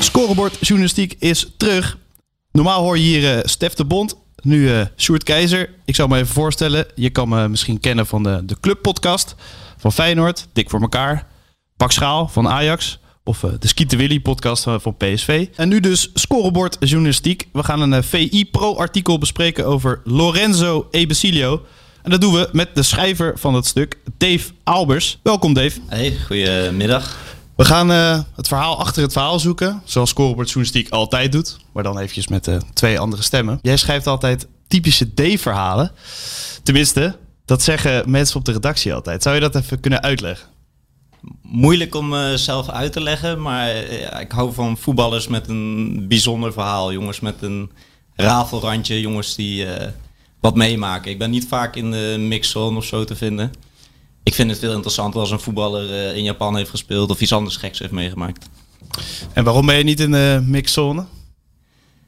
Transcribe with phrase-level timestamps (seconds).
[0.00, 1.98] Scorebordjournalistiek is terug.
[2.52, 5.70] Normaal hoor je hier uh, Stef de Bond, nu uh, Sjoerd Keizer.
[5.84, 6.86] Ik zal me even voorstellen.
[6.94, 9.34] Je kan me misschien kennen van de, de clubpodcast
[9.76, 11.26] van Feyenoord, Dik voor elkaar.
[11.76, 12.98] Pak Schaal van Ajax.
[13.24, 15.46] Of uh, de Skieten Willy podcast van PSV.
[15.56, 17.48] En nu dus scorebordjournalistiek.
[17.52, 21.62] We gaan een VI Pro artikel bespreken over Lorenzo Ebesilio.
[22.02, 25.18] En dat doen we met de schrijver van het stuk, Dave Albers.
[25.22, 25.80] Welkom Dave.
[25.86, 27.37] Hey, goedemiddag.
[27.58, 29.82] We gaan uh, het verhaal achter het verhaal zoeken.
[29.84, 31.56] Zoals Scorebord Journalistiek altijd doet.
[31.72, 33.58] Maar dan eventjes met uh, twee andere stemmen.
[33.62, 35.92] Jij schrijft altijd typische D-verhalen.
[36.62, 39.22] Tenminste, dat zeggen mensen op de redactie altijd.
[39.22, 40.48] Zou je dat even kunnen uitleggen?
[41.42, 43.42] Moeilijk om uh, zelf uit te leggen.
[43.42, 43.76] Maar
[44.20, 46.92] ik hou van voetballers met een bijzonder verhaal.
[46.92, 47.70] Jongens met een
[48.14, 49.00] rafelrandje.
[49.00, 49.66] Jongens die
[50.40, 51.10] wat meemaken.
[51.10, 53.52] Ik ben niet vaak in de mixzone of zo te vinden
[54.28, 57.32] ik vind het veel interessanter als een voetballer uh, in Japan heeft gespeeld of iets
[57.32, 58.48] anders geks heeft meegemaakt.
[59.32, 61.04] En waarom ben je niet in de mixzone?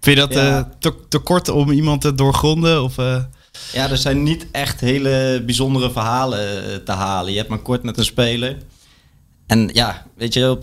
[0.00, 0.58] Vind je dat ja.
[0.58, 2.82] uh, te, te, kort om iemand te doorgronden?
[2.82, 3.24] Of, uh...
[3.72, 7.32] Ja, er zijn niet echt hele bijzondere verhalen te halen.
[7.32, 8.56] Je hebt maar kort met een speler.
[9.46, 10.62] En ja, weet je, op,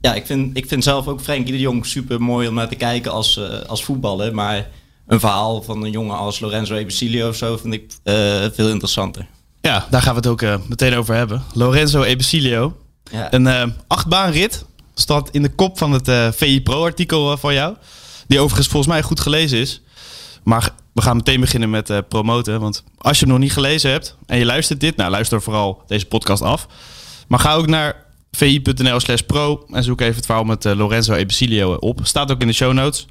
[0.00, 2.74] ja, ik, vind, ik vind zelf ook Frenkie de Jong super mooi om naar te
[2.74, 4.34] kijken als, als voetballer.
[4.34, 4.68] Maar
[5.06, 7.92] een verhaal van een jongen als Lorenzo Ebesilio of zo vind ik
[8.54, 9.26] veel interessanter.
[9.62, 11.42] Ja, daar gaan we het ook uh, meteen over hebben.
[11.52, 12.76] Lorenzo Ebesilio.
[13.10, 13.32] Ja.
[13.32, 14.64] Een uh, achtbaanrit.
[14.94, 17.76] Staat in de kop van het uh, VI Pro-artikel van jou.
[18.26, 19.82] Die overigens volgens mij goed gelezen is.
[20.42, 22.60] Maar we gaan meteen beginnen met promoten.
[22.60, 24.96] Want als je hem nog niet gelezen hebt en je luistert dit...
[24.96, 26.66] Nou, luister vooral deze podcast af.
[27.28, 27.96] Maar ga ook naar
[28.30, 32.00] vi.nl slash pro en zoek even het verhaal met Lorenzo Ebesilio op.
[32.02, 33.06] Staat ook in de show notes.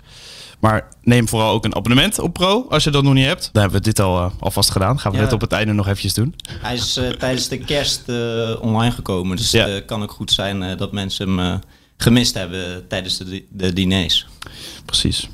[0.62, 3.50] Maar neem vooral ook een abonnement op Pro als je dat nog niet hebt.
[3.52, 5.00] Dan hebben we dit al uh, alvast gedaan.
[5.00, 6.36] Gaan we net op het einde nog eventjes doen.
[6.62, 9.38] Hij is uh, tijdens de kerst uh, online gekomen.
[9.38, 11.60] Dus het kan ook goed zijn dat mensen hem
[11.98, 14.28] gemist hebben tijdens de, de diners.
[14.86, 15.30] Precies.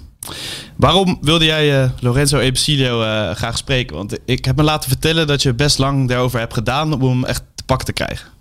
[0.75, 2.99] Waarom wilde jij Lorenzo Ebesilio
[3.33, 3.95] graag spreken?
[3.95, 7.25] Want ik heb me laten vertellen dat je best lang daarover hebt gedaan om hem
[7.25, 8.36] echt te pak te krijgen.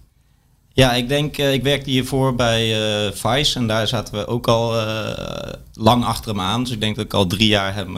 [0.76, 2.64] Ja, ik denk, uh, ik werkte hiervoor bij
[3.06, 6.62] uh, Vice en daar zaten we ook al uh, lang achter hem aan.
[6.62, 7.97] Dus ik denk dat ik al drie jaar hem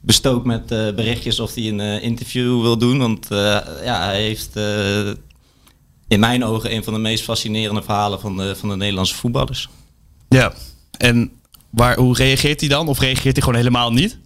[0.00, 2.98] bestookt met berichtjes of hij een interview wil doen.
[2.98, 3.26] Want
[3.84, 4.56] ja, hij heeft
[6.08, 9.68] in mijn ogen een van de meest fascinerende verhalen van de, van de Nederlandse voetballers.
[10.28, 10.52] Ja,
[10.98, 11.30] en
[11.70, 12.88] waar, hoe reageert hij dan?
[12.88, 14.18] Of reageert hij gewoon helemaal niet?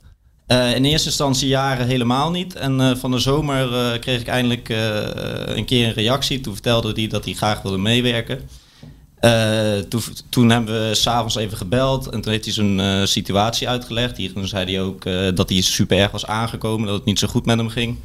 [0.49, 2.55] Uh, in eerste instantie jaren helemaal niet.
[2.55, 4.69] En uh, van de zomer uh, kreeg ik eindelijk
[5.49, 6.41] een keer een reactie.
[6.41, 8.49] Toen vertelde hij dat hij graag wilde meewerken.
[9.89, 14.17] Toen, toen, hebben we s'avonds even gebeld en toen heeft hij zijn situatie uitgelegd.
[14.17, 15.05] Hier, toen zei hij ook
[15.37, 17.99] dat hij super erg was aangekomen, dat het niet zo goed met hem ging.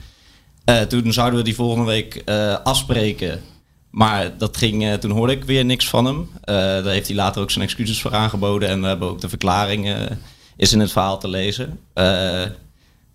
[0.87, 2.23] toen zouden we die volgende week
[2.63, 3.41] afspreken.
[3.89, 6.29] Maar dat ging, toen hoorde ik weer niks van hem.
[6.43, 10.09] daar heeft hij later ook zijn excuses voor aangeboden en we hebben ook de verklaring
[10.59, 11.79] is in het verhaal te lezen.
[11.95, 12.43] Uh,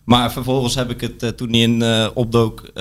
[0.04, 2.72] maar vervolgens heb ik het uh, toen hij in uh, opdook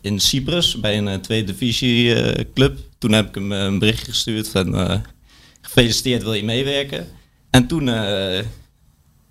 [0.00, 2.78] in Cyprus bij een tweede divisie club.
[2.98, 5.02] Toen heb ik hem een berichtje gestuurd van
[5.60, 7.06] gefeliciteerd, wil je meewerken?
[7.50, 7.90] En toen,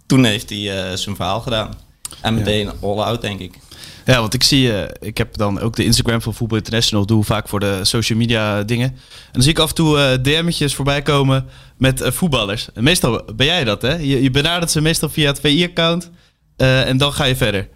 [0.06, 1.74] toen heeft hij zijn verhaal gedaan.
[2.22, 3.58] En meteen all out, denk ik.
[4.06, 7.24] Ja, want ik zie, uh, ik heb dan ook de Instagram van Voetbal International, doe
[7.24, 8.90] vaak voor de social media dingen.
[8.90, 11.46] En dan zie ik af en toe uh, DM'tjes voorbij komen
[11.78, 12.68] met uh, voetballers.
[12.74, 13.94] meestal ben jij dat, hè?
[13.94, 16.10] Je, je benadert ze meestal via het VI-account
[16.58, 17.70] en dan ga je verder.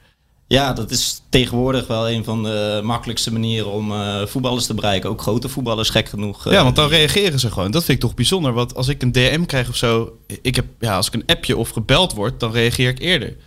[0.47, 3.93] Ja, dat is tegenwoordig wel een van de makkelijkste manieren om
[4.27, 5.09] voetballers te bereiken.
[5.09, 6.51] Ook grote voetballers, gek genoeg.
[6.51, 7.71] ja, want dan reageren ze gewoon.
[7.71, 8.53] Dat vind ik toch bijzonder.
[8.53, 11.57] Want als ik een DM krijg of zo, ik heb, ja, als ik een appje
[11.57, 13.37] of gebeld word, dan reageer ik eerder.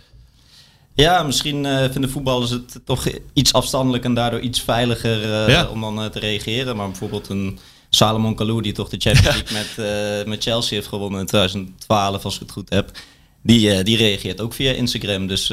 [0.99, 5.81] Ja, misschien uh, vinden voetballers het toch iets afstandelijk en daardoor iets veiliger uh, om
[5.81, 6.75] dan uh, te reageren.
[6.75, 7.59] Maar bijvoorbeeld een
[7.89, 12.33] Salomon Kalou, die toch de Champions League met, met Chelsea heeft gewonnen in 2012, als
[12.33, 12.91] ik het goed heb.
[13.43, 15.47] Die, die reageert ook via Instagram, dus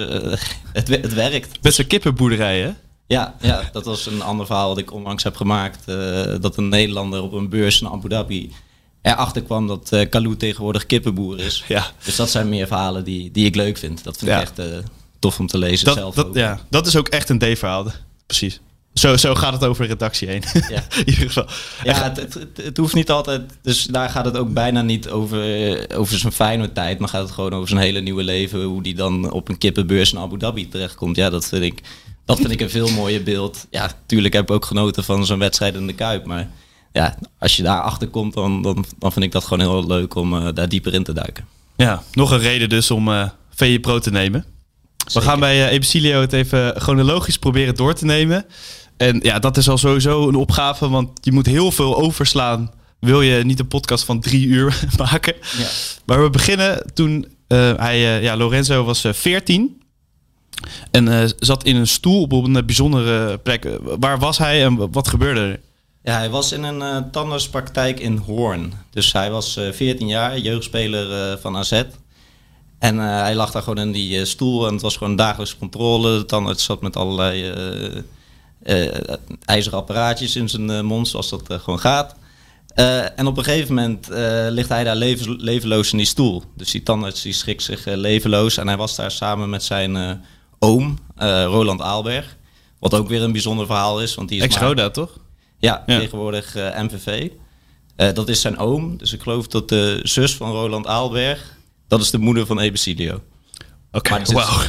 [0.73, 1.61] het, het werkt.
[1.61, 2.71] Best een kippenboerderij, hè?
[3.07, 5.87] Ja, ja, dat was een ander verhaal dat ik onlangs heb gemaakt.
[6.41, 8.53] dat een Nederlander op een beurs in Abu Dhabi
[9.03, 11.65] erachter kwam dat uh, Kalou tegenwoordig kippenboer is.
[11.69, 11.87] Ja.
[12.05, 14.05] Dus dat zijn meer verhalen die, die ik leuk vind.
[14.05, 14.59] Dat vind ik echt
[15.27, 17.87] tof om te lezen dat, zelf dat, Ja, dat is ook echt een D-verhaal.
[18.27, 18.61] Precies.
[18.95, 20.43] Zo, zo gaat het over redactie heen.
[20.69, 20.85] Ja.
[21.05, 21.47] In ieder geval.
[21.85, 23.43] Ja, het, het, het hoeft niet altijd.
[23.63, 25.41] Dus daar gaat het ook bijna niet over,
[25.95, 26.99] over zijn fijne tijd.
[26.99, 28.63] Maar gaat het gewoon over zijn hele nieuwe leven.
[28.63, 31.17] Hoe die dan op een kippenbeurs in Abu Dhabi terechtkomt.
[31.17, 31.81] Ja, dat vind ik,
[32.25, 33.67] dat vind ik een veel mooier beeld.
[33.71, 36.27] Ja, tuurlijk heb ik ook genoten van zo'n wedstrijd in de Kuip.
[36.27, 36.49] Maar
[36.93, 40.15] ja, als je daar achter komt, dan, dan, dan vind ik dat gewoon heel leuk
[40.15, 41.47] om uh, daar dieper in te duiken.
[41.77, 44.45] Ja, nog een reden dus om uh, VE Pro te nemen.
[45.13, 48.47] We gaan bij uh, Ebesilio het even chronologisch proberen door te nemen.
[48.97, 52.71] En ja, dat is al sowieso een opgave, want je moet heel veel overslaan.
[53.01, 55.35] Wil je niet een podcast van drie uur maken?
[55.59, 55.67] Ja.
[56.05, 59.83] Maar we beginnen toen uh, hij, uh, ja, Lorenzo was uh, 14
[60.91, 63.69] en zat in een stoel op een bijzondere plek.
[63.83, 65.61] Waar was hij en wat gebeurde er?
[66.03, 68.73] Ja, hij was in een tandartspraktijk in Hoorn.
[68.91, 71.83] Dus hij was 14 jaar, jeugdspeler van AZ.
[72.79, 76.19] En hij lag daar gewoon in die stoel en het was gewoon dagelijks controle.
[76.19, 77.53] De tandarts zat met allerlei
[78.67, 78.95] uh,
[79.45, 82.17] ijzeren apparaatjes in zijn mond, zoals dat gewoon gaat.
[83.17, 84.09] en op een gegeven moment
[84.53, 86.43] ligt hij daar leven, levenloos in die stoel.
[86.57, 88.57] Dus die tandarts die schrikt zich levenloos.
[88.57, 90.23] En hij was daar samen met zijn
[90.59, 90.99] oom,
[91.47, 92.37] Roland Aalberg.
[92.79, 94.15] Wat ook weer een bijzonder verhaal is.
[94.15, 95.19] Want die is Ex-Roda, toch?
[95.59, 95.99] Ja, ja.
[95.99, 97.31] tegenwoordig MVV.
[97.97, 98.97] dat is zijn oom.
[98.97, 101.56] Dus ik geloof dat de zus van Roland Aalberg...
[101.89, 103.23] dat is de moeder van Ebesilio.
[103.93, 104.63] Oké, okay, wow.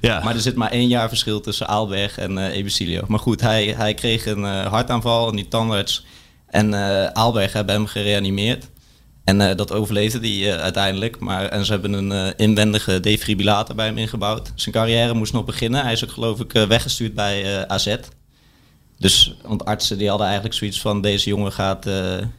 [0.00, 0.24] ja.
[0.24, 3.04] Maar er zit maar één jaar verschil tussen Aalberg en uh, Ebesilio.
[3.08, 6.04] Maar goed, hij, hij kreeg een uh, hartaanval en die tandarts
[6.46, 8.70] en uh, Aalberg hebben hem gereanimeerd.
[9.24, 11.18] En dat overleefde hij uiteindelijk.
[11.18, 14.52] Maar, en ze hebben een inwendige defibrillator bij hem ingebouwd.
[14.54, 15.82] Zijn carrière moest nog beginnen.
[15.82, 17.96] Hij is ook geloof ik weggestuurd bij AZ.
[18.98, 21.00] Dus, want artsen die hadden eigenlijk zoiets van...
[21.00, 21.88] deze jongen gaat,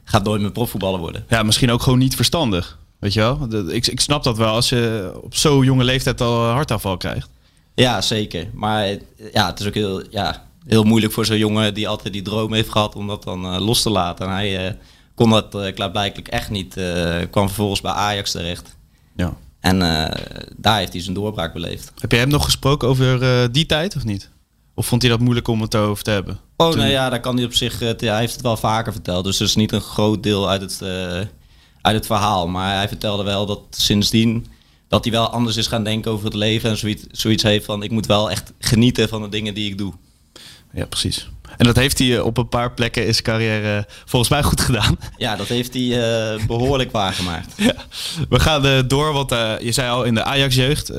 [0.03, 1.25] gaat nooit meer profvoetballer worden.
[1.29, 2.77] Ja, misschien ook gewoon niet verstandig.
[3.05, 3.47] Weet je wel?
[3.69, 7.29] Ik, ik snap dat wel als je op zo'n jonge leeftijd al hartaanval krijgt.
[7.75, 8.47] Ja, zeker.
[8.53, 8.87] Maar
[9.33, 12.53] ja, het is ook heel, ja, heel moeilijk voor zo'n jongen die altijd die droom
[12.53, 14.25] heeft gehad om dat dan uh, los te laten.
[14.25, 14.73] En hij uh,
[15.15, 16.73] kon dat uh, klaarblijkelijk echt niet.
[17.31, 18.75] kwam vervolgens bij Ajax terecht.
[19.15, 19.33] Ja.
[19.59, 19.79] En
[20.57, 21.91] daar heeft hij zijn doorbraak beleefd.
[21.99, 24.29] Heb je hem nog gesproken over die tijd of niet?
[24.73, 26.39] Of vond hij dat moeilijk om het over te hebben?
[26.57, 26.79] Oh, Toen...
[26.79, 27.79] nou ja, daar kan hij op zich.
[27.79, 29.23] ja, hij heeft het wel vaker verteld.
[29.25, 30.81] Dus het is niet een groot deel uit het
[31.85, 32.47] uit het verhaal.
[32.47, 34.45] Maar hij vertelde wel dat sindsdien
[34.87, 37.83] dat hij wel anders is gaan denken over het leven en zoiets, zoiets heeft van
[37.83, 39.93] ik moet wel echt genieten van de dingen die ik doe.
[40.73, 41.29] Ja, precies.
[41.57, 44.97] En dat heeft hij op een paar plekken in zijn carrière volgens mij goed gedaan.
[45.17, 47.53] Ja, dat heeft hij uh, behoorlijk waargemaakt.
[47.63, 47.75] Ja.
[48.29, 50.89] We gaan uh, door, want uh, je zei al in de Ajax-jeugd.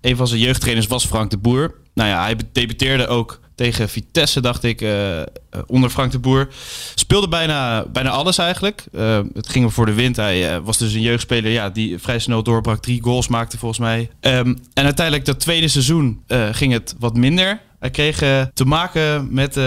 [0.00, 1.74] een van zijn jeugdtrainers was Frank de Boer.
[1.94, 5.22] Nou ja, hij debuteerde ook tegen Vitesse, dacht ik, uh,
[5.66, 6.48] onder Frank de Boer.
[6.94, 8.84] Speelde bijna, bijna alles eigenlijk.
[8.92, 10.16] Uh, het ging hem voor de wind.
[10.16, 12.82] Hij was dus een jeugdspeler ja, die vrij snel doorbrak.
[12.82, 14.10] Drie goals maakte volgens mij.
[14.20, 16.22] Um, en uiteindelijk dat tweede seizoen
[16.52, 17.60] ging het wat minder.
[17.78, 18.18] Hij kreeg
[18.54, 19.58] te maken met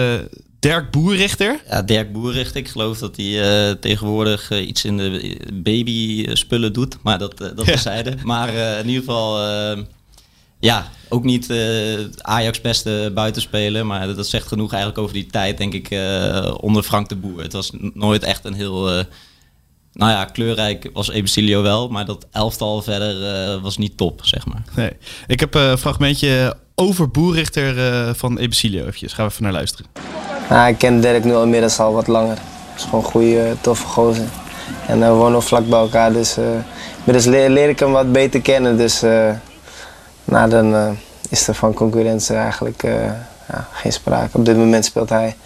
[0.60, 1.60] Dirk Boerrichter.
[1.68, 2.56] Ja, Dirk Boerrichter.
[2.56, 6.96] Ik geloof dat hij uh, tegenwoordig uh, iets in de baby spullen doet.
[7.02, 8.16] Maar dat, uh, dat terzijde.
[8.22, 9.38] Maar in ieder geval
[10.60, 13.86] ja, ook niet uh, Ajax beste buitenspeler.
[13.86, 17.42] Maar dat zegt genoeg eigenlijk over die tijd, denk ik, uh, onder Frank de Boer.
[17.42, 18.98] Het was nooit echt een heel...
[18.98, 19.04] Uh,
[19.92, 24.62] nou ja, kleurrijk was Ebesilio wel, maar dat elftal verder was niet top, zeg maar.
[24.76, 24.90] Nee.
[25.26, 28.86] Ik heb een fragmentje over Boerrichter van Ebesilio.
[28.86, 29.86] Even gaan we even naar luisteren.
[30.48, 32.36] Nou, ik ken Dirk nu al inmiddels al wat langer.
[32.70, 34.28] Het is gewoon een goede, toffe gozer.
[34.86, 36.36] En we wonen nog vlak bij elkaar, dus
[36.98, 38.76] inmiddels leer, leer ik hem wat beter kennen.
[38.76, 39.02] Dus
[40.30, 40.88] nou, dan uh,
[41.28, 42.92] is er van concurrentie eigenlijk uh,
[43.48, 44.38] ja, geen sprake.
[44.38, 45.36] Op dit moment speelt hij.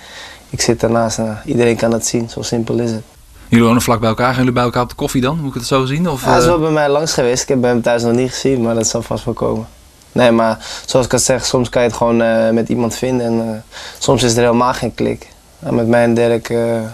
[0.51, 3.03] Ik zit daarnaast en iedereen kan het zien, zo simpel is het.
[3.49, 4.29] Jullie wonen vlak bij elkaar.
[4.29, 5.39] Gaan jullie bij elkaar op de koffie dan?
[5.39, 6.09] Moet ik het zo zien?
[6.09, 7.43] Of, ja, hij is wel bij mij langs geweest.
[7.43, 9.67] Ik heb hem thuis nog niet gezien, maar dat zal vast wel komen.
[10.13, 13.27] Nee, maar zoals ik al zeg, soms kan je het gewoon uh, met iemand vinden
[13.27, 13.65] en
[13.99, 15.29] soms is er helemaal geen klik.
[15.59, 16.51] En met mij en Dirk,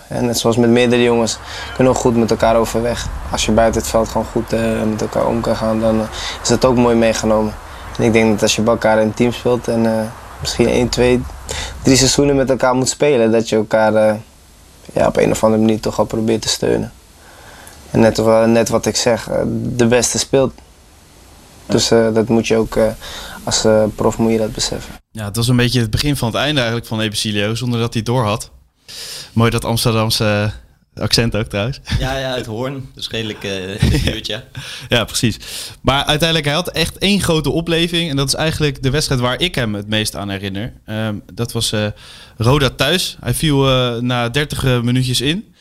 [0.09, 1.39] en net zoals met meerdere jongens,
[1.75, 3.07] kunnen we goed met elkaar overweg.
[3.31, 4.51] Als je buiten het veld gewoon goed
[4.91, 6.07] met elkaar om kan gaan, dan
[6.43, 7.55] is dat ook mooi meegenomen.
[7.99, 10.01] Ik denk dat als je bij elkaar in een team speelt en uh,
[10.41, 11.23] misschien 1, 2,
[11.83, 14.15] 3 seizoenen met elkaar moet spelen, dat je elkaar uh,
[14.93, 16.93] ja, op een of andere manier toch al probeert te steunen.
[17.91, 20.53] En net, net wat ik zeg, de beste speelt.
[21.67, 22.79] Dus dat moet je ook
[23.45, 24.95] als prof moet je dat beseffen.
[25.11, 27.95] Ja, het was een beetje het begin van het einde eigenlijk van Ebesilio, zonder dat
[27.95, 28.51] hij door had.
[29.33, 30.53] Mooi dat Amsterdamse
[31.01, 31.81] Accent ook trouwens.
[31.99, 32.91] Ja, ja, uit Hoorn.
[32.95, 34.45] Dus redelijk uh, buurtje.
[34.89, 35.37] ja, precies.
[35.83, 38.11] Maar uiteindelijk, hij had echt één grote opleving.
[38.11, 40.73] En dat is eigenlijk de wedstrijd waar ik hem het meest aan herinner.
[40.87, 41.87] Um, dat was uh,
[42.37, 43.17] Roda thuis.
[43.21, 45.55] Hij viel uh, na 30 minuutjes in.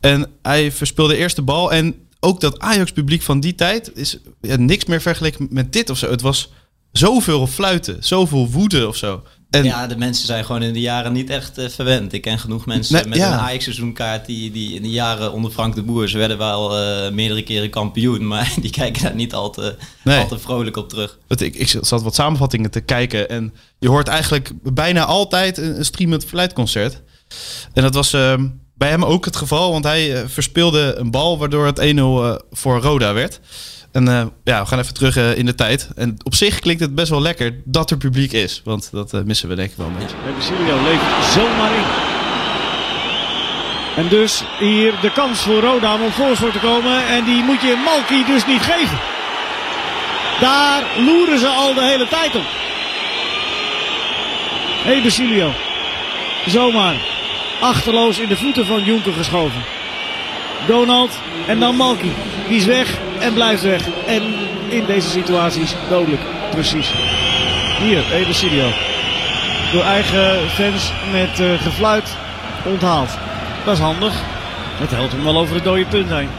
[0.00, 1.72] En hij verspeelde eerst de bal.
[1.72, 5.98] En ook dat Ajax-publiek van die tijd is ja, niks meer vergeleken met dit of
[5.98, 6.10] zo.
[6.10, 6.50] Het was
[6.92, 9.22] zoveel fluiten, zoveel woede of zo.
[9.50, 12.12] En ja, de mensen zijn gewoon in de jaren niet echt uh, verwend.
[12.12, 15.82] Ik ken genoeg mensen met een Ajax-seizoenkaart die, die in de jaren onder Frank de
[15.82, 16.08] Boer...
[16.08, 20.18] ze werden wel uh, meerdere keren kampioen, maar die kijken daar niet al te, nee.
[20.18, 21.18] al te vrolijk op terug.
[21.28, 25.84] Ik, ik zat wat samenvattingen te kijken en je hoort eigenlijk bijna altijd een, een
[25.84, 27.02] streamend fluitconcert.
[27.72, 28.34] En dat was uh,
[28.74, 31.38] bij hem ook het geval, want hij uh, verspeelde een bal...
[31.38, 33.40] waardoor het 1-0 voor Roda werd...
[33.92, 35.88] En uh, ja, we gaan even terug uh, in de tijd.
[35.96, 38.60] En op zich klinkt het best wel lekker dat er publiek is.
[38.64, 40.16] Want dat uh, missen we denk ik wel een beetje.
[40.40, 41.84] Silvio levert zomaar in.
[43.96, 47.06] En dus hier de kans voor Roda om voorsprong te komen.
[47.06, 48.98] En die moet je Malky dus niet geven.
[50.40, 52.46] Daar loeren ze al de hele tijd op.
[54.84, 55.52] Hey Basilio.
[56.46, 56.96] Zomaar.
[57.60, 59.77] Achterloos in de voeten van Jonker geschoven.
[60.68, 61.10] Donald
[61.46, 62.10] en dan Malky.
[62.48, 62.88] Die is weg
[63.20, 63.82] en blijft weg.
[64.06, 64.22] En
[64.68, 66.22] in deze situaties dodelijk.
[66.50, 66.90] Precies.
[67.78, 68.66] Hier, even Studio.
[69.72, 72.16] Door eigen fans met uh, gefluit
[72.64, 73.10] onthaald.
[73.64, 74.12] Dat is handig.
[74.78, 76.30] Het helpt hem wel over het dode punt heen.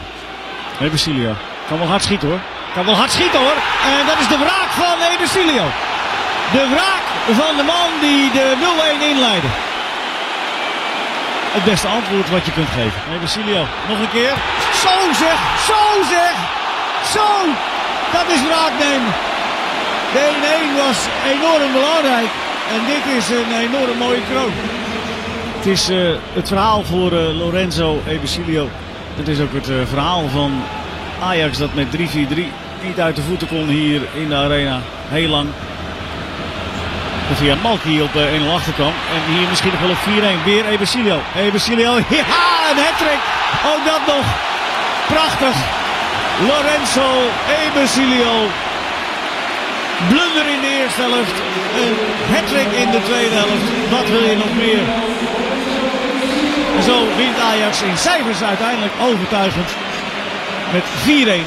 [0.80, 1.32] Ebesilio.
[1.68, 2.40] Kan wel hard schieten hoor.
[2.74, 3.56] Kan wel hard schieten hoor.
[3.98, 5.64] En dat is de wraak van Ebesilio.
[6.52, 7.04] De wraak
[7.40, 8.56] van de man die de
[9.00, 9.48] 0-1 inleidde
[11.56, 13.00] het beste antwoord wat je kunt geven.
[13.08, 14.34] Nee, Basilio, nog een keer.
[14.84, 15.38] Zo zeg,
[15.70, 15.80] zo
[16.14, 16.34] zeg,
[17.14, 17.28] zo.
[18.16, 19.12] Dat is wraak nemen.
[20.14, 20.24] De
[20.72, 20.98] 1-1 was
[21.34, 22.30] enorm belangrijk.
[22.74, 24.52] En dit is een enorm mooie kroon.
[25.56, 28.68] Het is uh, het verhaal voor uh, Lorenzo Ebesilio.
[29.14, 30.52] Het is ook het uh, verhaal van
[31.22, 31.98] Ajax dat met 3-4-3
[32.84, 34.80] niet uit de voeten kon hier in de arena.
[35.08, 35.48] Heel lang
[37.36, 38.94] via Malki op 1-0 eh, achterkwam.
[39.14, 40.02] En hier misschien nog wel op
[40.40, 40.44] 4-1.
[40.44, 41.18] Weer Ebesilio.
[41.36, 41.92] Ebesilio.
[42.18, 43.22] Ja, een hattrick.
[43.70, 44.26] Ook dat nog.
[45.06, 45.56] Prachtig.
[46.48, 47.08] Lorenzo
[47.64, 48.34] Ebesilio.
[50.08, 51.36] Blunder in de eerste helft.
[51.82, 51.96] Een
[52.34, 53.66] hattrick in de tweede helft.
[53.90, 54.82] Wat wil je nog meer?
[56.88, 59.68] Zo wint Ajax in cijfers uiteindelijk overtuigend.
[60.72, 60.84] Met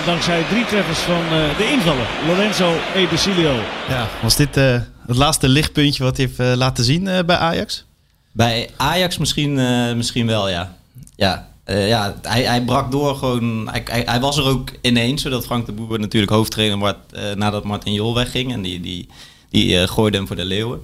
[0.01, 2.07] 4-1 dankzij drie treffers van uh, de invaller.
[2.27, 3.53] Lorenzo Ebesilio.
[3.89, 4.57] Ja, was dit...
[4.57, 7.85] Uh het laatste lichtpuntje wat hij heeft uh, laten zien uh, bij Ajax?
[8.31, 10.77] Bij Ajax misschien, uh, misschien wel, ja.
[11.15, 13.69] Ja, ja hij, hij brak door gewoon.
[13.71, 17.93] Hij, hij, was er ook ineens, zodat Frank de Boer natuurlijk hoofdtrainer wordt nadat Martin
[17.93, 18.53] Jol wegging.
[18.53, 19.07] En die, die,
[19.49, 20.81] die gooide hem voor de Leeuwen.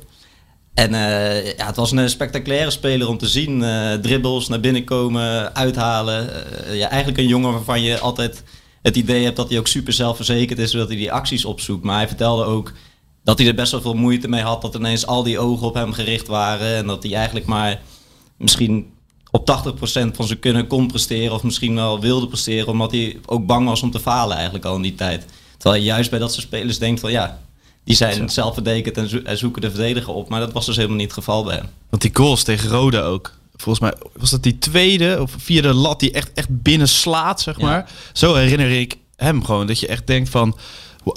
[0.73, 0.91] En
[1.57, 3.63] ja, het was een spectaculaire speler om te zien.
[4.01, 6.29] dribbles, naar binnen komen, uithalen.
[6.71, 8.43] ja, eigenlijk een jongen waarvan je altijd
[8.81, 11.83] het idee hebt dat hij ook super zelfverzekerd is, zodat hij die acties opzoekt.
[11.83, 12.73] Maar hij vertelde ook
[13.29, 14.61] dat hij er best wel veel moeite mee had.
[14.61, 16.75] Dat ineens al die ogen op hem gericht waren.
[16.75, 17.81] En dat hij eigenlijk maar
[18.37, 18.91] misschien
[19.31, 21.33] op 80% van zijn kunnen kon presteren.
[21.33, 22.67] Of misschien wel wilde presteren.
[22.67, 25.25] Omdat hij ook bang was om te falen eigenlijk al in die tijd.
[25.57, 27.39] Terwijl je juist bij dat soort spelers denkt van ja...
[27.83, 30.29] Die zijn zelfverdekend en, zoeken de verdediger op.
[30.29, 31.69] Maar dat was dus helemaal niet het geval bij hem.
[31.89, 33.33] Want die goals tegen Rode ook.
[33.55, 37.59] Volgens mij was dat die tweede of vierde lat die echt, echt binnen slaat, zeg
[37.59, 37.91] maar.
[38.13, 39.67] Zo herinner ik hem gewoon.
[39.67, 40.57] Dat je echt denkt van,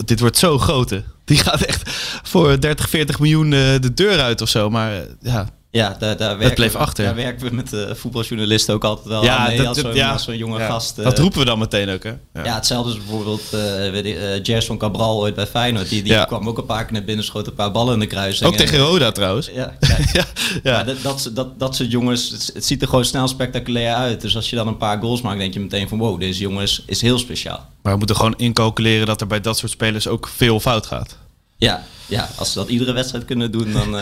[0.05, 1.05] dit wordt zo grote.
[1.25, 1.91] Die gaat echt
[2.23, 4.71] voor 30, 40 miljoen eh, de deur uit of zo.
[4.71, 7.05] Maar eh, ja, ja, daar, daar werken, bleef we, achter.
[7.05, 10.61] Daar werken we met de voetbaljournalisten ook altijd wel ja, mee als zo'n zo jonge
[10.61, 10.97] gast.
[10.97, 12.11] dat roepen we dan meteen ook, hè?
[12.11, 15.89] Ja, ja hetzelfde is bijvoorbeeld uh, uh, van Cabral ooit bij Feyenoord.
[15.89, 18.07] Die, die kwam ook een paar keer naar binnen, schoot een paar ballen in de
[18.07, 18.51] kruising.
[18.51, 19.51] Ook tegen Roda trouwens.
[19.55, 19.77] Ja,
[20.63, 24.21] ja, dat, dat, dat, dat soort jongens, het, ziet er gewoon snel spectaculair uit.
[24.21, 26.63] Dus als je dan een paar goals maakt, denk je meteen van wow, deze jongen
[26.63, 27.69] is, is heel speciaal.
[27.83, 31.17] Maar we moeten gewoon incalculeren dat er bij dat soort spelers ook veel fout gaat.
[31.57, 33.97] Ja, ja als ze dat iedere wedstrijd kunnen doen, dan...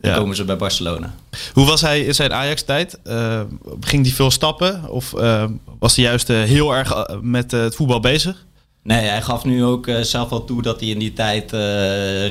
[0.00, 1.14] Dan komen ze bij Barcelona.
[1.52, 2.98] Hoe was hij in zijn Ajax-tijd?
[3.04, 3.40] Uh,
[3.80, 4.88] ging hij veel stappen?
[4.88, 5.44] Of uh,
[5.78, 8.46] was hij juist uh, heel erg met het voetbal bezig?
[8.82, 11.52] Nee, hij gaf nu ook zelf wel toe dat hij in die tijd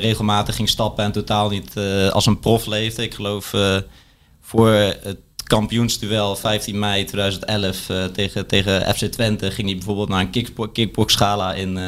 [0.00, 1.76] regelmatig ging stappen en totaal niet
[2.12, 3.02] als een prof leefde.
[3.02, 3.54] Ik geloof
[4.40, 10.70] voor het kampioensduel 15 mei 2011 tegen, tegen FC Twente ging hij bijvoorbeeld naar een
[10.72, 11.78] kickbox-gala in,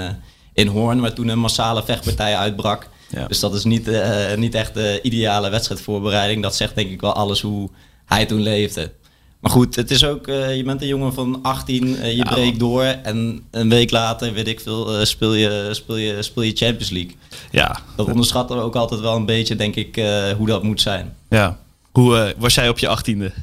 [0.53, 2.89] in Hoorn, waar toen een massale vechtpartij uitbrak.
[3.29, 6.43] Dus dat is niet, uh, niet echt de ideale wedstrijdvoorbereiding.
[6.43, 7.71] Dat zegt denk ik wel alles hoe
[8.05, 8.93] hij toen leefde.
[9.41, 12.23] Maar goed, het is ook, uh, je bent een jongen van 18, uh, je ja,
[12.23, 16.57] breekt door en een week later, weet ik veel, speel, je, speel, je, speel je
[16.57, 17.17] Champions League.
[17.51, 17.79] Ja.
[17.97, 19.95] Dat onderschatten we ook altijd wel een beetje, denk ik,
[20.37, 21.15] hoe dat moet zijn.
[21.29, 21.59] Ja.
[21.91, 23.35] Hoe was jij op je 18e?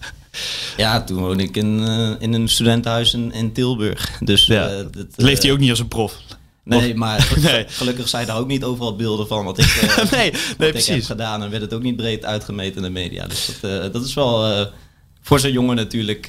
[0.76, 1.80] ja, toen woonde ik in,
[2.20, 4.18] in een studentenhuis in, in Tilburg.
[4.20, 4.68] Dus, ja.
[4.68, 6.16] dat, Leeft hij ook niet als een prof?
[6.78, 7.20] Nee, maar
[7.68, 11.02] gelukkig zijn daar ook niet overal beelden van wat ik, uh, nee, nee, ik heb
[11.02, 11.42] gedaan.
[11.42, 13.26] En werd het ook niet breed uitgemeten in de media.
[13.26, 14.66] Dus dat, uh, dat is wel uh,
[15.22, 16.26] voor zo'n jongen natuurlijk...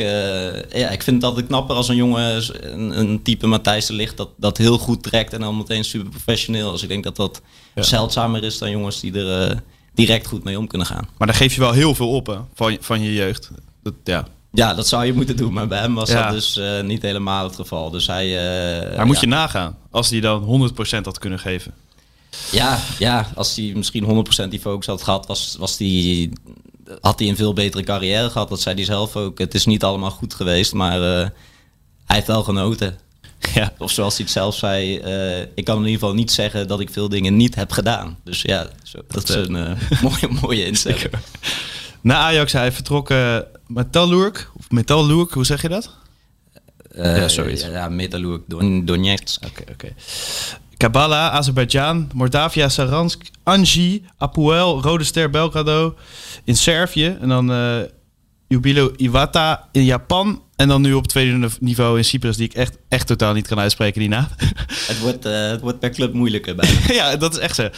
[0.73, 2.43] ja, ik vind het altijd knapper als een jongen,
[2.73, 4.17] een, een type Matthijs de Ligt...
[4.17, 6.71] Dat, dat heel goed trekt en dan meteen super professioneel.
[6.71, 7.41] Dus ik denk dat dat
[7.75, 9.61] zeldzamer is dan jongens die er
[9.93, 11.07] direct goed mee om kunnen gaan.
[11.17, 13.51] Maar daar geef je wel heel veel op hè, van, van je jeugd.
[13.83, 14.27] Dat, ja.
[14.53, 15.53] Ja, dat zou je moeten doen.
[15.53, 16.23] Maar bij hem was Ja.
[16.23, 17.89] dat dus eh, niet helemaal het geval.
[17.89, 18.25] Dus hij...
[18.89, 19.21] eh, Daar moet ja.
[19.21, 19.77] je nagaan.
[19.91, 21.73] Als hij dan 100% had kunnen geven.
[22.51, 26.31] Ja, ja, als hij misschien 100% die focus had gehad, was, was die,
[27.01, 28.49] had hij een veel betere carrière gehad.
[28.49, 29.39] Dat zei hij zelf ook.
[29.39, 31.27] Het is niet allemaal goed geweest, maar eh,
[32.05, 32.97] hij heeft wel genoten.
[33.53, 33.73] Ja.
[33.77, 34.93] Of zoals hij het zelf zei,
[35.55, 38.17] ik kan in ieder geval niet zeggen dat ik veel dingen niet heb gedaan.
[38.23, 39.51] Dus ja, zo, dat is een
[40.01, 41.09] mooie, mooie instelling.
[42.01, 43.09] Na Ajax hij vertrok
[43.75, 45.89] eh Metalurg, of Metalurg, hoe zeg je dat?
[46.91, 47.63] Eh, Ja, zoiets.
[47.63, 49.45] Ja, Metalurg Don- Donetsk.
[49.45, 49.93] Oké, oké.
[50.77, 55.95] Kabbalah, Azerbeidzjan, Moldavia, Saransk, Anji, Apoel, Rode Ster Belgrado
[56.43, 57.17] in Servië.
[57.21, 57.77] En dan eh
[58.47, 60.41] Jubilo Iwata in Japan.
[60.55, 63.59] En dan nu op tweede niveau in Cyprus, die ik echt, echt totaal niet kan
[63.59, 64.27] uitspreken, die naam.
[64.87, 66.69] Het, wordt, eh, het wordt per club moeilijker bij.
[66.99, 67.69] ja, dat is echt zo.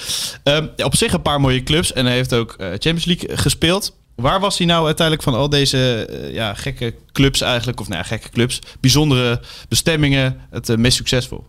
[0.43, 1.93] Ehm, op zich een paar mooie clubs.
[1.93, 3.95] En hij heeft ook eh, Champions League gespeeld.
[4.15, 7.79] Waar was hij nou uiteindelijk van al deze eh, ja, gekke clubs eigenlijk?
[7.79, 8.59] Of nou gekke clubs.
[8.79, 10.41] Bijzondere bestemmingen.
[10.49, 11.43] Het eh, meest succesvol.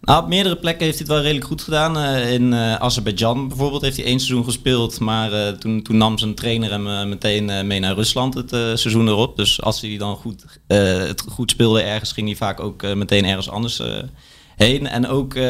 [0.00, 1.98] Nou, op meerdere plekken heeft hij het wel redelijk goed gedaan.
[1.98, 5.00] Eh, in Azerbeidzjan bijvoorbeeld heeft hij één seizoen gespeeld.
[5.00, 9.36] Maar toen, toen nam zijn trainer hem meteen mee naar Rusland het seizoen erop.
[9.36, 13.50] Dus als hij dan goed, het goed speelde ergens, ging hij vaak ook meteen ergens
[13.50, 13.80] anders
[14.56, 14.86] heen.
[14.86, 15.42] En ook eh,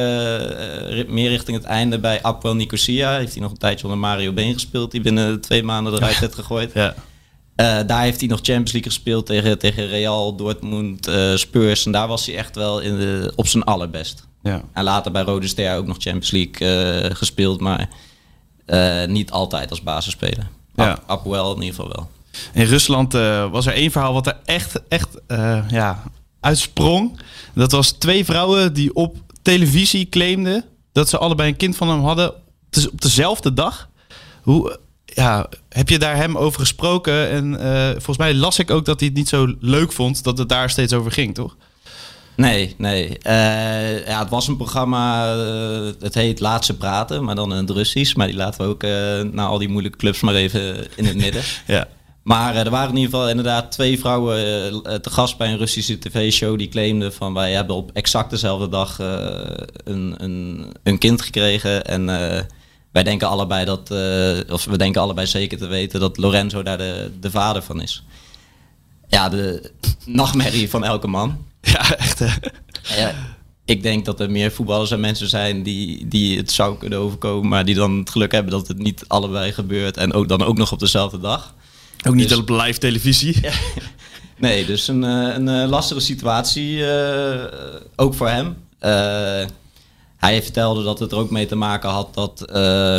[1.06, 4.52] meer richting het einde bij Apoel Nicosia heeft hij nog een tijdje onder Mario Been
[4.52, 4.90] gespeeld.
[4.90, 6.72] Die binnen twee maanden eruit werd gegooid.
[6.74, 6.94] Ja.
[7.56, 11.86] Eh, daar heeft hij nog Champions League gespeeld tegen, tegen Real, Dortmund, eh, Spurs.
[11.86, 14.26] En daar was hij echt wel in de, op zijn allerbest.
[14.42, 14.62] Ja.
[14.72, 17.88] En later bij Rode Ster ook nog Champions League gespeeld, maar
[19.06, 20.48] niet altijd als basisspeler.
[20.74, 20.98] Ja.
[21.06, 22.10] Apoel in ieder geval wel.
[22.52, 23.12] In Rusland
[23.50, 25.08] was er één verhaal wat er echt, echt
[25.68, 26.02] ja,
[26.40, 27.18] uitsprong.
[27.54, 32.04] Dat was twee vrouwen die op televisie claimden dat ze allebei een kind van hem
[32.04, 32.34] hadden
[32.90, 33.88] op dezelfde dag.
[34.42, 37.30] Hoe, ja, heb je daar hem over gesproken?
[37.30, 40.38] En eh, volgens mij las ik ook dat hij het niet zo leuk vond dat
[40.38, 41.56] het daar steeds over ging, toch?
[42.36, 43.18] Nee, nee.
[43.18, 47.70] Eh, ja, het was een programma, eh, het heet Laatste Praten, maar dan in het
[47.70, 48.14] Russisch.
[48.14, 48.82] Maar die laten we ook
[49.32, 51.42] na al die moeilijke clubs maar even in het midden.
[51.66, 51.88] Ja.
[52.26, 54.38] Maar eh, er waren in ieder geval inderdaad twee vrouwen
[54.84, 58.68] eh, te gast bij een Russische tv-show die claimden van wij hebben op exact dezelfde
[58.68, 61.84] dag eh, een, een, een kind gekregen.
[61.84, 62.42] En eh,
[62.92, 66.78] wij denken allebei dat, eh, of we denken allebei zeker te weten dat Lorenzo daar
[66.78, 68.02] de, de vader van is.
[69.08, 69.72] Ja, de
[70.04, 71.36] nachtmerrie van elke man.
[71.60, 72.18] Ja, echt.
[72.18, 72.34] hè?
[72.96, 73.14] Ja,
[73.64, 77.48] ik denk dat er meer voetballers en mensen zijn die, die het zou kunnen overkomen,
[77.48, 80.56] maar die dan het geluk hebben dat het niet allebei gebeurt en ook dan ook
[80.56, 81.54] nog op dezelfde dag.
[82.08, 83.40] Ook niet Dus- op live televisie.
[84.38, 87.44] Nee, dus een, eh, een eh, lastige situatie, eh,
[87.96, 88.56] ook voor hem.
[90.16, 92.44] Hij vertelde dat het er ook mee te maken had dat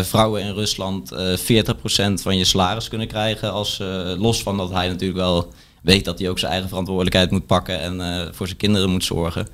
[0.07, 3.51] vrouwen in Rusland eh 40% van je salaris kunnen krijgen.
[3.51, 3.77] Als,
[4.17, 7.79] los van dat hij natuurlijk wel weet dat hij ook zijn eigen verantwoordelijkheid moet pakken
[7.79, 9.47] en voor zijn kinderen moet zorgen.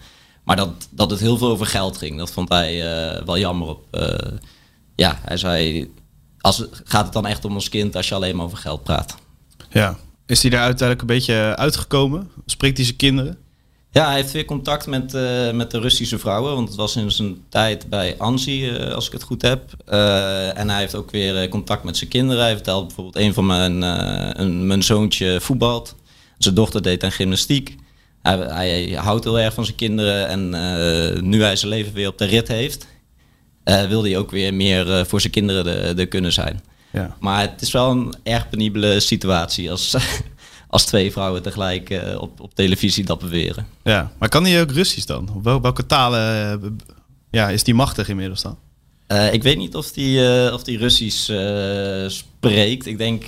[0.43, 2.77] Maar dat, dat het heel veel over geld ging, dat vond hij
[3.25, 3.83] wel jammer op.
[4.95, 5.89] ja, hij zei,
[6.39, 9.15] als, gaat het dan echt om ons kind als je alleen maar over geld praat?
[9.73, 9.97] Ja.
[10.25, 12.29] Is hij daar uiteindelijk een beetje uitgekomen?
[12.45, 13.37] Spreekt hij zijn kinderen?
[13.91, 16.53] Ja, hij heeft weer contact met, eh, met de Russische vrouwen.
[16.55, 19.61] Want het was in zijn tijd bij Anzi, eh, als ik het goed heb.
[19.85, 22.43] Eh, en hij heeft ook weer eh, contact met zijn kinderen.
[22.43, 25.95] Hij vertelt bijvoorbeeld, een van mijn, eh, een, mijn zoontje voetbalt.
[26.37, 27.75] Zijn dochter deed aan gymnastiek.
[28.21, 30.27] Hij, hij houdt heel erg van zijn kinderen.
[30.27, 32.87] En eh, nu hij zijn leven weer op de rit heeft...
[33.63, 36.61] eh, wil hij ook weer meer eh, voor zijn kinderen er er kunnen zijn.
[36.93, 37.15] Ja.
[37.19, 39.95] Maar het is wel een erg penibele situatie als,
[40.67, 43.67] als twee vrouwen tegelijk eh, op, op televisie dat beweren.
[43.83, 45.29] Ja, maar kan hij ook Russisch dan?
[45.35, 46.69] Op wel- welke talen eh,
[47.31, 48.57] ja, is die machtig inmiddels dan?
[49.07, 50.19] Eh, ik weet niet of die,
[50.53, 51.31] of die Russisch
[52.07, 52.85] spreekt.
[52.85, 53.27] Ik denk,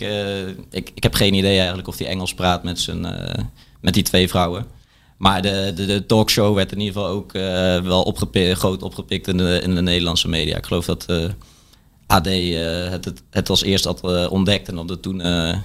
[0.69, 3.01] ik, ik heb geen idee eigenlijk of hij Engels praat met, zijn,
[3.81, 4.65] met die twee vrouwen.
[5.17, 7.31] Maar de, de, de talkshow werd in ieder geval ook
[7.83, 8.15] wel
[8.55, 10.57] groot opgepikt in de, in de Nederlandse media.
[10.57, 11.05] Ik geloof dat
[12.07, 15.57] AD eh, het, het, als eerst had eh, ontdekt en dat toen eh,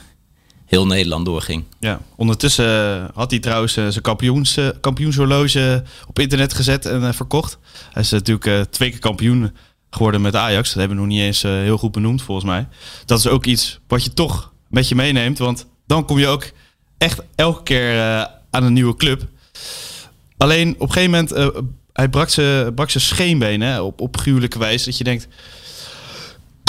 [0.65, 1.65] heel Nederland doorging.
[1.81, 7.59] Ja, ondertussen had hij trouwens zijn kampioens, kampioenshorloge op internet gezet en verkocht.
[7.93, 9.57] Hij is natuurlijk twee keer kampioen
[9.91, 10.69] geworden met Ajax.
[10.69, 12.69] Dat hebben we nog niet eens heel goed benoemd volgens mij.
[13.05, 15.39] Dat is ook iets wat je toch met je meeneemt.
[15.39, 16.51] Want dan kom je ook
[16.99, 18.01] echt elke keer
[18.51, 19.29] aan een nieuwe club.
[20.37, 21.61] Alleen op een gegeven moment,
[21.93, 24.85] hij brak zijn brak scheenbeen op, op gruwelijke wijze.
[24.85, 25.29] Dat je denkt,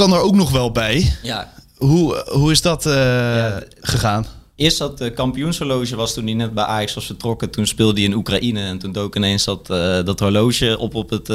[0.01, 1.13] kan er ook nog wel bij.
[1.23, 2.93] Ja, Hoe, hoe is dat eh,
[3.35, 4.25] Ja, gegaan?
[4.55, 7.49] eerst dat uh, kampioenshorloge was toen hij net bij Ajax was vertrokken.
[7.49, 11.09] Toen speelde hij in Oekraïne en toen dook ineens dat, uh, dat horloge op op
[11.09, 11.29] het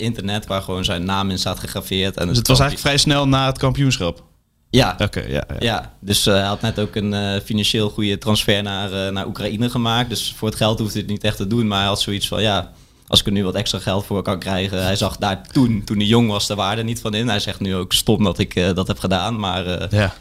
[0.00, 2.16] internet waar gewoon zijn naam in staat gegraveerd.
[2.16, 4.22] En dus het was eigenlijk vrij snel na het kampioenschap?
[4.70, 4.96] Ja.
[4.98, 5.56] Oké, ja, ja.
[5.58, 5.92] ja.
[6.00, 10.08] dus hij had net ook een financieel goede transfer naar, naar Oekraïne gemaakt.
[10.08, 11.66] Dus voor het geld hoefde hij het niet echt te doen.
[11.66, 12.72] Maar hij had zoiets van, ja,
[13.06, 14.84] als ik er nu wat extra geld voor kan krijgen.
[14.84, 17.28] Hij zag daar toen, toen hij jong was, de waarde niet van in.
[17.28, 19.38] Hij zegt nu ook stom dat ik dat heb gedaan.
[19.38, 20.14] Maar ja.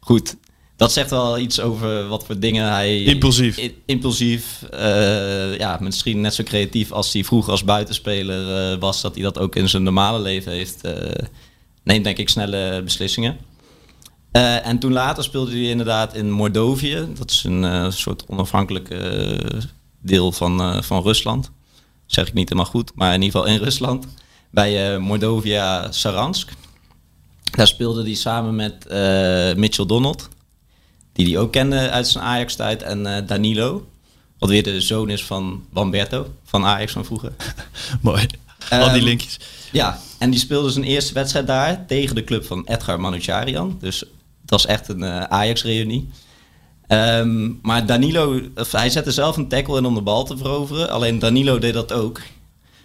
[0.00, 0.36] goed,
[0.80, 3.02] dat zegt wel iets over wat voor dingen hij...
[3.02, 3.70] Impulsief.
[3.86, 4.64] impulsief.
[4.74, 9.00] Uh, ja, misschien net zo creatief als hij vroeger als buitenspeler was.
[9.00, 10.80] Dat hij dat ook in zijn normale leven heeft.
[11.82, 13.38] Neemt denk ik snelle beslissingen.
[14.62, 17.06] en toen later speelde hij inderdaad in Mordovië.
[17.18, 19.40] Dat is een soort onafhankelijke
[20.02, 21.50] deel van, van Rusland.
[22.10, 24.06] Zeg ik niet helemaal goed, maar in ieder geval in Rusland.
[24.50, 26.52] Bij Mordovia Saransk.
[27.50, 28.84] Daar speelde hij samen met
[29.56, 30.28] Mitchell Donald
[31.12, 32.82] die hij ook kende uit zijn Ajax-tijd.
[32.82, 33.86] En uh, Danilo,
[34.38, 37.32] wat weer de zoon is van Bamberto, van Ajax van vroeger.
[38.00, 38.26] Mooi,
[38.70, 39.38] al die Ehm, linkjes.
[39.72, 43.76] Ja, en die speelde zijn eerste wedstrijd daar tegen de club van Edgar Manucharian.
[43.80, 44.00] Dus
[44.40, 46.08] het was echt een uh, Ajax-reunie.
[46.92, 50.90] Um, maar Danilo, of, hij zette zelf een tackle in om de bal te veroveren.
[50.90, 52.20] Alleen Danilo deed dat ook.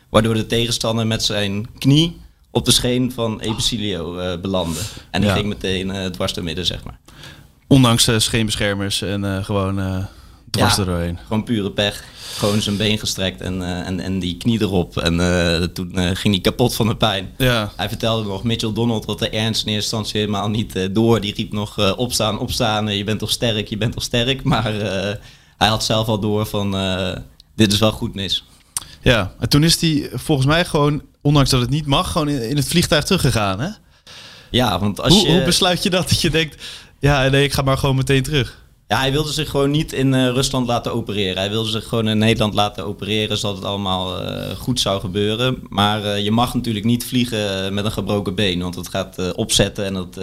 [0.09, 4.79] Waardoor de tegenstander met zijn knie op de scheen van Ebesilio uh, belandde.
[5.11, 5.35] En die Ja.
[5.35, 6.99] ging meteen uh, dwars door midden, zeg maar.
[7.67, 10.07] Ondanks uh, scheenbeschermers en uh, gewoon
[10.55, 10.81] dwars Ja.
[10.81, 11.19] er doorheen.
[11.27, 12.03] Gewoon pure pech.
[12.37, 14.97] Gewoon zijn been gestrekt en, uh, en, en die knie erop.
[14.97, 17.33] En uh, toen uh, ging hij kapot van de pijn.
[17.37, 17.71] Ja.
[17.75, 21.21] Hij vertelde nog, Mitchell Donald had de ernst in eerste instantie helemaal niet uh, door.
[21.21, 24.43] Die riep nog uh, opstaan, opstaan, je bent toch sterk, je bent toch sterk.
[24.43, 24.81] Maar uh,
[25.57, 27.15] hij had zelf al door van, uh,
[27.55, 28.45] dit is wel goed mis.
[29.01, 32.49] Ja, en toen is hij volgens mij gewoon, ondanks dat het niet mag, gewoon in,
[32.49, 33.59] in het vliegtuig teruggegaan.
[33.59, 33.69] Hè?
[34.51, 35.33] Ja, want als Hoe, je...
[35.33, 36.09] hoe besluit je dat?
[36.09, 36.63] Dat je denkt,
[36.99, 38.63] ja nee, ik ga maar gewoon meteen terug.
[38.87, 41.37] Ja, hij wilde zich gewoon niet in uh, Rusland laten opereren.
[41.37, 45.63] Hij wilde zich gewoon in Nederland laten opereren, zodat het allemaal uh, goed zou gebeuren.
[45.69, 49.85] Maar uh, je mag natuurlijk niet vliegen met een gebroken been, want het gaat opzetten
[49.85, 50.19] en dat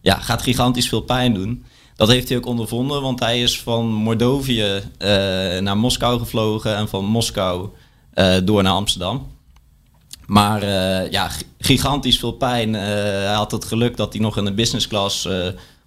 [0.00, 1.64] ja, gaat gigantisch veel pijn doen.
[1.96, 4.82] Dat heeft hij ook ondervonden, want hij is van Mordovië
[5.60, 7.68] naar Moskou gevlogen en van Moskou
[8.44, 9.26] door naar Amsterdam.
[10.26, 10.64] Maar
[11.10, 12.74] ja, gigantisch veel pijn.
[12.74, 15.28] hij had het geluk dat hij nog in de business class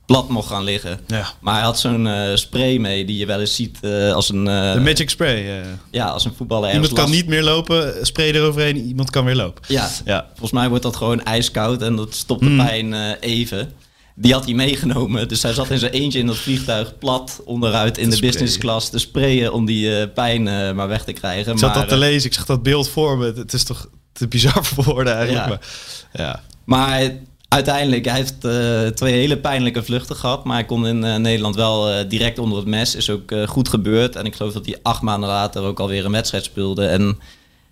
[0.05, 0.99] plat mocht gaan liggen.
[1.07, 1.27] Ja.
[1.39, 4.45] Maar hij had zo'n uh, spray mee die je wel eens ziet uh, als een...
[4.45, 5.63] Uh, de magic spray.
[5.91, 7.13] Ja, als een voetballer Iemand kan last...
[7.13, 9.63] niet meer lopen, spray eroverheen, iemand kan weer lopen.
[9.67, 9.89] Ja.
[10.05, 10.25] ja.
[10.29, 12.65] volgens mij wordt dat gewoon ijskoud en dat stopt de Mm.
[12.65, 13.73] pijn even.
[14.15, 17.97] Die had hij meegenomen, dus hij zat in zijn eentje in dat vliegtuig plat onderuit
[17.97, 20.43] in de business class te sprayen om die pijn
[20.75, 21.51] maar weg te krijgen.
[21.53, 23.33] Ik zat maar, dat te lezen, ik zag dat beeld voor me.
[23.35, 25.45] Het is toch te bizar voor woorden eigenlijk.
[25.45, 25.49] Ja.
[25.49, 26.41] Maar, ja.
[26.65, 27.11] Maar
[27.55, 30.43] uiteindelijk, hij heeft uh, twee hele pijnlijke vluchten gehad.
[30.43, 32.95] Maar hij kon in uh, Nederland wel uh, direct onder het mes.
[32.95, 34.15] Is ook goed gebeurd.
[34.15, 36.85] En ik geloof dat hij acht maanden later ook alweer een wedstrijd speelde.
[36.85, 37.19] En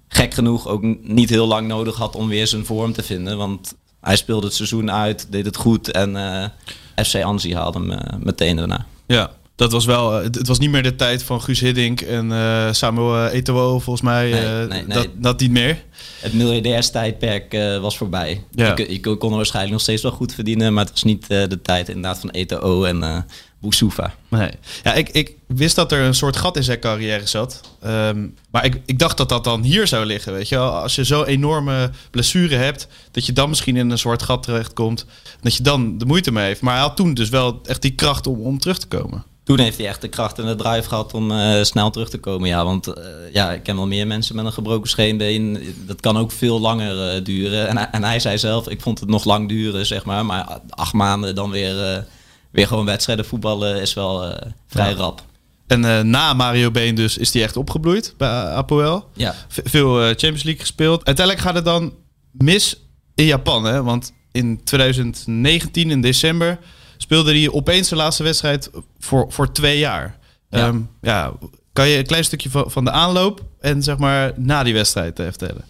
[0.08, 3.38] gek genoeg ook niet heel lang nodig had om weer zijn vorm te vinden.
[3.38, 5.92] Want hij speelde het seizoen uit, deed het goed.
[5.92, 8.86] En eh, FC Anzi haalde hem meteen daarna.
[9.06, 10.12] Ja, dat was wel.
[10.12, 14.06] Het, het was niet meer de tijd van Guus Hiddink en uh, Samuel Eto'o, volgens
[14.06, 14.32] mij.
[14.32, 14.86] Nee, uh, nee, nee.
[14.88, 15.84] Dat, dat niet meer.
[16.20, 18.44] Het miljardairstijdperk uh, was voorbij.
[18.52, 18.74] Ja.
[18.76, 21.60] Je, je, kon er waarschijnlijk nog steeds wel goed verdienen, maar het was niet de
[21.62, 23.26] tijd inderdaad van Eto'o en
[23.64, 24.16] Boussoufa.
[24.30, 24.50] Nee.
[24.84, 27.62] Ja, ik, ik wist dat er een soort gat in zijn carrière zat.
[27.86, 30.34] Um, maar ik, ik dacht dat dat dan hier zou liggen.
[30.34, 30.70] Weet je wel?
[30.70, 35.06] Als je zo'n enorme blessure hebt, dat je dan misschien in een soort gat terechtkomt.
[35.42, 36.62] Dat je dan de moeite mee heeft.
[36.62, 39.24] Maar hij had toen dus wel echt die kracht om, om terug te komen.
[39.44, 42.18] Toen heeft hij echt de kracht en de drive gehad om uh, snel terug te
[42.18, 42.48] komen.
[42.48, 42.94] Ja, want uh,
[43.32, 45.76] ja, ik ken wel meer mensen met een gebroken scheenbeen.
[45.86, 47.68] Dat kan ook veel langer uh, duren.
[47.68, 50.26] En, en, hij zei zelf, ik vond het nog lang duren, zeg maar.
[50.26, 52.06] Maar acht maanden dan weer,
[52.52, 54.96] weer gewoon wedstrijden voetballen is wel vrij ja.
[54.96, 55.24] rap.
[55.68, 59.04] En na Mario Been dus is hij echt opgebloeid bij Apoel.
[59.14, 59.36] Ja.
[59.48, 61.06] V veel Champions League gespeeld.
[61.06, 61.94] Uiteindelijk gaat het dan
[62.32, 62.78] mis
[63.16, 63.84] in Japan, hè?
[63.84, 66.60] Want in 2019, in december,
[66.98, 70.18] speelde hij opeens de laatste wedstrijd voor, voor twee jaar.
[70.50, 70.68] Ja.
[70.68, 71.34] Um, ja,
[71.74, 75.20] kan je een klein stukje van, van de aanloop en zeg maar na die wedstrijd
[75.20, 75.66] uh, vertellen?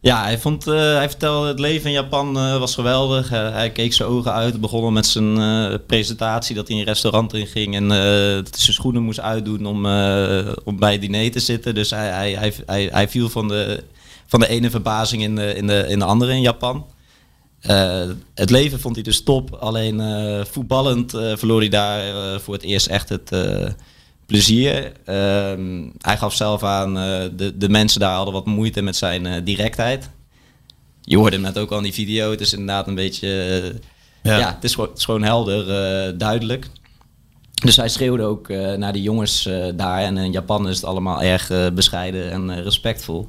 [0.00, 3.32] Ja, hij, vond, uh, hij vertelde het leven in Japan uh, was geweldig.
[3.32, 5.36] Uh, hij keek zijn ogen uit, begon met zijn
[5.86, 9.86] presentatie dat hij een restaurant in ging en dat hij zijn schoenen moest uitdoen om,
[10.64, 11.74] om bij het diner te zitten.
[11.74, 13.84] Dus hij, hij, hij, hij, hij viel van de,
[14.26, 16.86] van de ene verbazing in de, in de, in de andere in Japan.
[17.70, 19.52] Uh, het leven vond hij dus top.
[19.52, 23.30] Alleen uh, voetballend uh, verloor hij daar voor het eerst echt het
[24.26, 24.92] plezier.
[25.04, 26.94] Ehm, hij gaf zelf aan,
[27.36, 30.10] de, de mensen daar hadden wat moeite met zijn directheid.
[31.02, 32.30] Je hoorde hem net ook al in die video.
[32.30, 33.28] Het is inderdaad een beetje...
[34.22, 34.38] Ja.
[34.38, 36.68] ja, het, is gewoon, het is gewoon helder, duidelijk.
[37.54, 40.02] Dus hij schreeuwde ook naar de jongens daar.
[40.02, 43.28] En in Japan is het allemaal erg bescheiden en respectvol.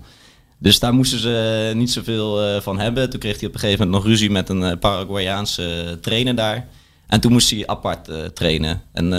[0.57, 3.09] Dus daar moesten ze niet zoveel van hebben.
[3.09, 6.67] Toen kreeg hij op een gegeven moment nog ruzie met een Paraguayaanse trainer daar.
[7.07, 8.81] En toen moest hij apart trainen.
[8.93, 9.09] En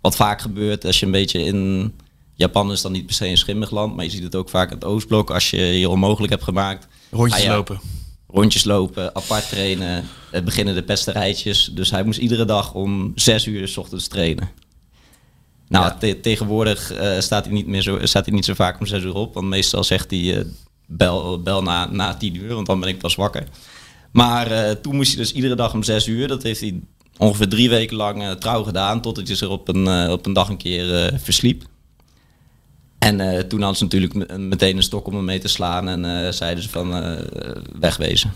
[0.00, 1.92] wat vaak gebeurt als je een beetje in
[2.34, 4.68] Japan is dan niet per se een schimmig land, maar je ziet het ook vaak
[4.68, 6.86] in het Oostblok als je je onmogelijk hebt gemaakt.
[7.10, 7.80] Rondjes lopen.
[8.28, 10.04] Rondjes lopen, apart trainen,
[10.44, 11.70] beginnen de pesterijtjes.
[11.72, 14.50] Dus hij moest iedere dag om zes uur s ochtends trainen.
[15.68, 19.02] Nou, tegenwoordig uh, staat, hij niet meer zo, staat hij niet zo vaak om zes
[19.02, 19.34] uur op.
[19.34, 20.44] Want meestal zegt hij uh,
[20.86, 23.44] bel, bel na, na tien uur, want dan ben ik pas wakker.
[24.12, 26.28] Maar uh, toen moest hij dus iedere dag om zes uur.
[26.28, 26.80] Dat heeft hij
[27.18, 29.00] ongeveer drie weken lang trouw gedaan.
[29.00, 31.62] Totdat hij zich op een, op een dag een keer versliep.
[32.98, 36.62] En toen hadden ze natuurlijk meteen een stok om hem mee te slaan en zeiden
[36.62, 37.18] ze van
[37.80, 38.32] wegwezen.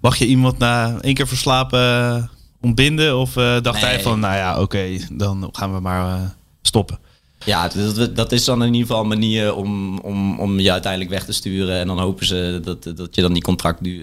[0.00, 2.30] Mag je iemand na één keer verslapen
[2.60, 3.18] ontbinden?
[3.18, 3.32] Of
[3.62, 6.98] dacht hij van, nou ja, oké, dan gaan we maar stoppen?
[7.44, 11.10] Ja, dat, dat, is dan in ieder geval een manier om, om, om je uiteindelijk
[11.10, 11.78] weg te sturen.
[11.78, 14.00] En dan hopen ze dat, dat je dan die contractduur,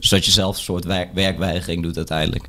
[0.00, 2.48] zodat je zelf een soort werk, werkweigering doet uiteindelijk.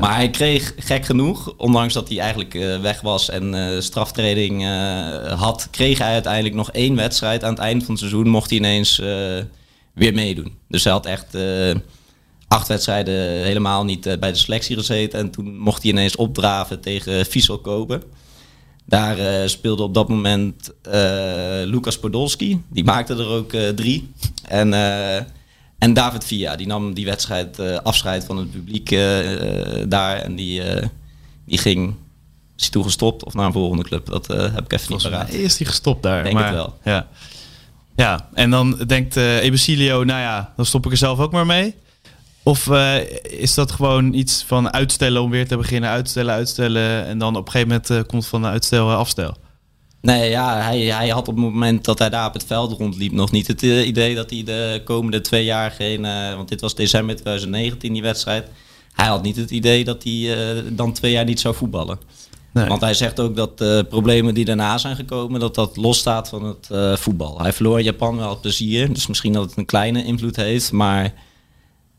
[0.00, 4.62] Maar hij kreeg gek genoeg, ondanks dat hij eigenlijk uh, weg was en uh, straftreding
[4.62, 7.44] uh, had, kreeg hij uiteindelijk nog één wedstrijd.
[7.44, 8.96] Aan het eind van het seizoen mocht hij ineens
[9.94, 10.58] weer meedoen.
[10.68, 11.36] Dus hij had echt
[12.48, 15.18] acht wedstrijden helemaal niet bij de selectie gezeten.
[15.18, 18.02] En toen mocht hij ineens opdraven tegen Vissel Kopen.
[18.84, 20.70] Daar speelde op dat moment
[21.64, 22.62] Lucas Podolski.
[22.68, 24.12] Die maakte er ook drie.
[24.48, 24.74] En
[25.78, 28.90] en David Villa, die nam die wedstrijd afscheid van het publiek
[29.88, 30.16] daar.
[30.16, 30.62] En die,
[31.46, 31.94] die ging,
[32.56, 34.06] is hij toen gestopt of naar een volgende club?
[34.06, 35.28] Dat heb ik even niet paraat.
[35.28, 36.22] Is hij gestopt daar?
[36.22, 36.78] Denk maar, het wel.
[36.84, 37.08] Ja.
[37.96, 39.50] ja, en dan denkt uh,
[39.84, 41.74] nou ja, dan stop ik er zelf ook maar mee.
[42.42, 42.70] Of
[43.22, 47.06] is dat gewoon iets van uitstellen om weer te beginnen, uitstellen, uitstellen.
[47.06, 49.34] En dan op een gegeven moment komt van uitstel afstel?
[50.02, 53.12] Nee, ja, hij, hij had op het moment dat hij daar op het veld rondliep
[53.12, 56.04] nog niet het idee dat hij de komende twee jaar geen...
[56.04, 58.46] Uh, want dit was december 2019 die wedstrijd.
[58.92, 61.98] Hij had niet het idee dat hij uh, dan twee jaar niet zou voetballen.
[62.52, 62.66] Nee.
[62.66, 66.44] Want hij zegt ook dat de problemen die daarna zijn gekomen, dat dat losstaat van
[66.44, 67.40] het voetbal.
[67.40, 70.72] Hij verloor in Japan wel het plezier, dus misschien dat het een kleine invloed heeft.
[70.72, 71.14] Maar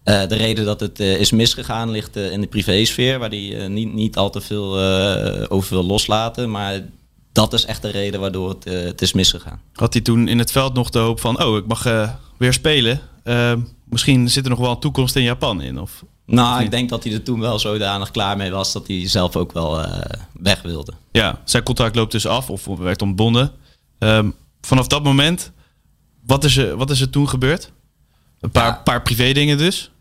[0.03, 4.29] de reden dat het is misgegaan ligt in de privésfeer, waar hij niet, niet al
[4.29, 4.79] te veel
[5.49, 6.51] over wil loslaten.
[6.51, 6.81] Maar
[7.31, 9.61] dat is echt de reden waardoor het, het, is misgegaan.
[9.73, 11.83] Had hij toen in het veld nog de hoop van, oh, ik mag
[12.37, 12.99] weer spelen.
[13.83, 15.79] Misschien zit er nog wel een toekomst in Japan in?
[15.79, 19.09] Of, nou, ik denk dat hij er toen wel zodanig klaar mee was dat hij
[19.09, 19.85] zelf ook wel
[20.33, 20.93] weg wilde.
[21.11, 23.51] Ja, zijn contract loopt dus af of werd ontbonden.
[23.99, 25.51] Um, vanaf dat moment,
[26.25, 27.71] wat is er, wat is er toen gebeurd?
[28.39, 28.81] Een paar, ja.
[28.83, 29.91] paar privé dingen dus?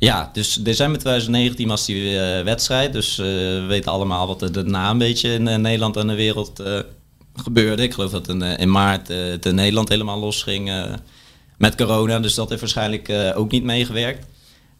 [0.00, 2.92] Ja, dus december 2019 was die uh, wedstrijd.
[2.92, 6.14] Dus uh, we weten allemaal wat er daarna een beetje in uh, Nederland en de
[6.14, 6.62] wereld
[7.34, 7.82] gebeurde.
[7.82, 10.86] Ik geloof dat in, in maart het in Nederland helemaal losging
[11.58, 12.20] met corona.
[12.20, 14.26] Dus dat heeft waarschijnlijk ook niet meegewerkt.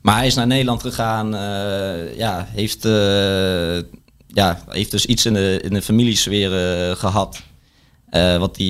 [0.01, 1.31] Maar hij is naar Nederland gegaan.
[2.17, 2.83] ja, heeft,
[4.27, 6.51] ja, heeft dus iets in de, in de familiesfeer
[6.97, 7.43] gehad.
[8.39, 8.67] wat, hij,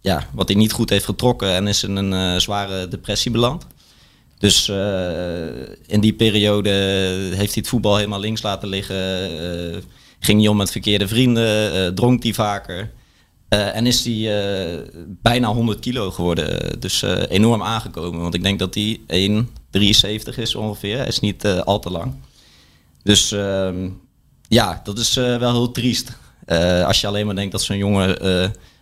[0.00, 3.66] ja, wat hij niet goed heeft getrokken en is in een zware depressie beland.
[4.42, 4.76] Dus uh,
[5.86, 6.70] in die periode
[7.30, 9.32] heeft hij het voetbal helemaal links laten liggen.
[9.74, 9.76] Uh,
[10.20, 12.90] ging hij om met verkeerde vrienden, uh, dronk hij vaker.
[13.48, 16.80] en is hij bijna 100 kilo geworden.
[16.80, 18.20] Dus enorm aangekomen.
[18.20, 20.96] Want ik denk dat hij 1,73 is ongeveer.
[20.96, 22.14] Hij is niet al te lang.
[23.02, 23.88] Dus ehm,
[24.48, 26.12] ja, dat is wel heel triest.
[26.84, 28.26] als je alleen maar denkt dat zo'n jongen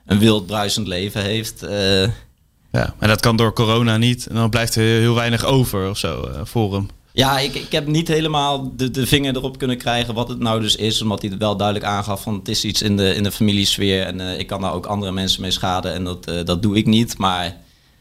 [0.07, 1.65] een wild bruisend leven heeft
[2.73, 4.27] ja, en dat kan door corona niet.
[4.27, 6.89] En dan blijft er heel weinig over of zo uh, voor hem.
[7.13, 10.61] Ja, ik, ik heb niet helemaal de, de vinger erop kunnen krijgen wat het nou
[10.61, 11.03] dus is.
[11.03, 14.03] Omdat hij het wel duidelijk aangaf van het is iets in de, in de familiesfeer.
[14.03, 16.77] En uh, ik kan daar ook andere mensen mee schaden en dat, uh, dat doe
[16.77, 17.19] ik niet.
[17.19, 17.57] Maar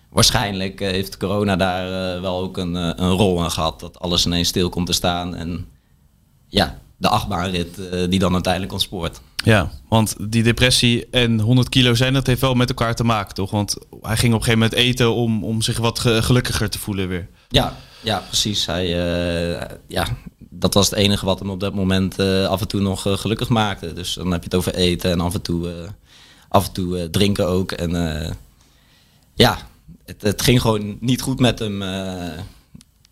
[0.09, 3.79] waarschijnlijk heeft corona daar wel ook een, een rol in gehad.
[3.79, 5.35] Dat alles ineens stil komt te staan.
[5.35, 5.65] En
[6.47, 7.75] ja, de achtbaanrit
[8.09, 9.21] die dan uiteindelijk ontspoort.
[9.43, 13.35] Ja, want die depressie en 100 kilo zijn, dat heeft wel met elkaar te maken,
[13.35, 13.51] toch?
[13.51, 17.07] Want hij ging op een gegeven moment eten om, om zich wat gelukkiger te voelen
[17.07, 17.27] weer.
[17.47, 18.65] Ja, ja precies.
[18.65, 20.07] Hij, uh, ja,
[20.37, 23.13] dat was het enige wat hem op dat moment uh, af en toe nog uh,
[23.13, 23.93] gelukkig maakte.
[23.93, 25.71] Dus dan heb je het over eten en af en toe,
[26.49, 27.71] af en toe drinken ook.
[27.71, 27.91] En
[29.33, 29.57] ja,
[30.05, 31.83] het, het, ging gewoon niet goed met hem.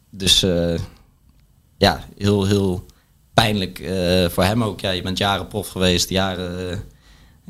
[0.10, 0.46] dus
[1.78, 2.86] ja, heel, heel
[3.38, 4.80] pijnlijk uh, voor hem ook.
[4.80, 6.84] Ja, je bent jaren prof geweest, jaren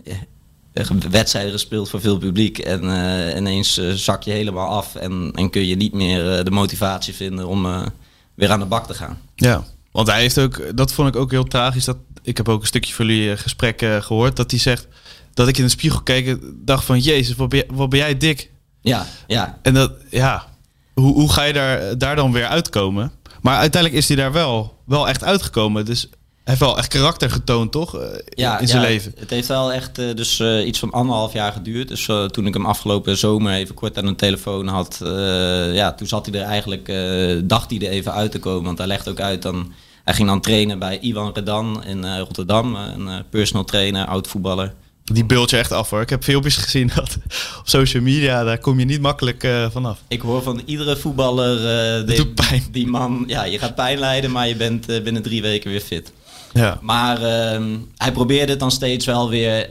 [0.04, 2.58] uh, wedstrijden gespeeld voor veel publiek.
[2.58, 7.14] En uh, ineens zak je helemaal af en, en kun je niet meer de motivatie
[7.14, 7.92] vinden om
[8.38, 9.18] weer aan de bak te gaan.
[9.36, 11.86] Ja, Want hij heeft ook, dat vond ik ook heel tragisch.
[11.86, 11.98] Dat,
[12.28, 14.36] ik heb ook een stukje van jullie eh, gesprek eh, gehoord.
[14.36, 14.88] Dat hij zegt
[15.34, 17.00] dat ik in de spiegel keek en dacht van...
[17.00, 18.52] Jezus, wat ben, jij, wat ben jij dik.
[18.82, 19.58] Ja, ja.
[19.62, 20.46] En dat, ja,
[20.94, 23.12] hoe, hoe ga je daar, daar dan weer uitkomen?
[23.42, 25.86] Maar uiteindelijk is hij daar wel, wel echt uitgekomen.
[25.86, 26.10] Dus hij
[26.56, 27.96] heeft wel echt karakter getoond, toch?
[28.00, 29.14] eh, in- ja, in zijn ja, leven.
[29.20, 31.88] Het heeft wel echt eh, dus, eh, iets van anderhalf jaar geduurd.
[31.88, 35.00] Dus toen ik hem afgelopen zomer even kort aan de telefoon had,
[35.74, 36.86] ja, toen zat hij er eigenlijk,
[37.50, 38.64] dacht hij er even uit te komen.
[38.64, 39.74] Want hij legt ook uit dan,
[40.04, 44.74] hij ging dan trainen bij Iwan Redan in Rotterdam, een personal trainer, oud voetballer.
[45.14, 46.02] Die beeld je echt af hoor.
[46.02, 47.18] Ik heb filmpjes gezien dat
[47.60, 50.00] op social media, daar kom je niet makkelijk eh, vanaf.
[50.08, 51.56] Ik hoor van iedere voetballer,
[52.00, 52.64] eh, die, pijn.
[52.72, 55.82] die man, ja, je gaat pijn lijden, maar je bent eh, binnen drie weken weer
[55.82, 56.12] fit.
[56.54, 56.80] Ja.
[56.82, 59.70] Maar ehm, hij probeerde het dan steeds wel weer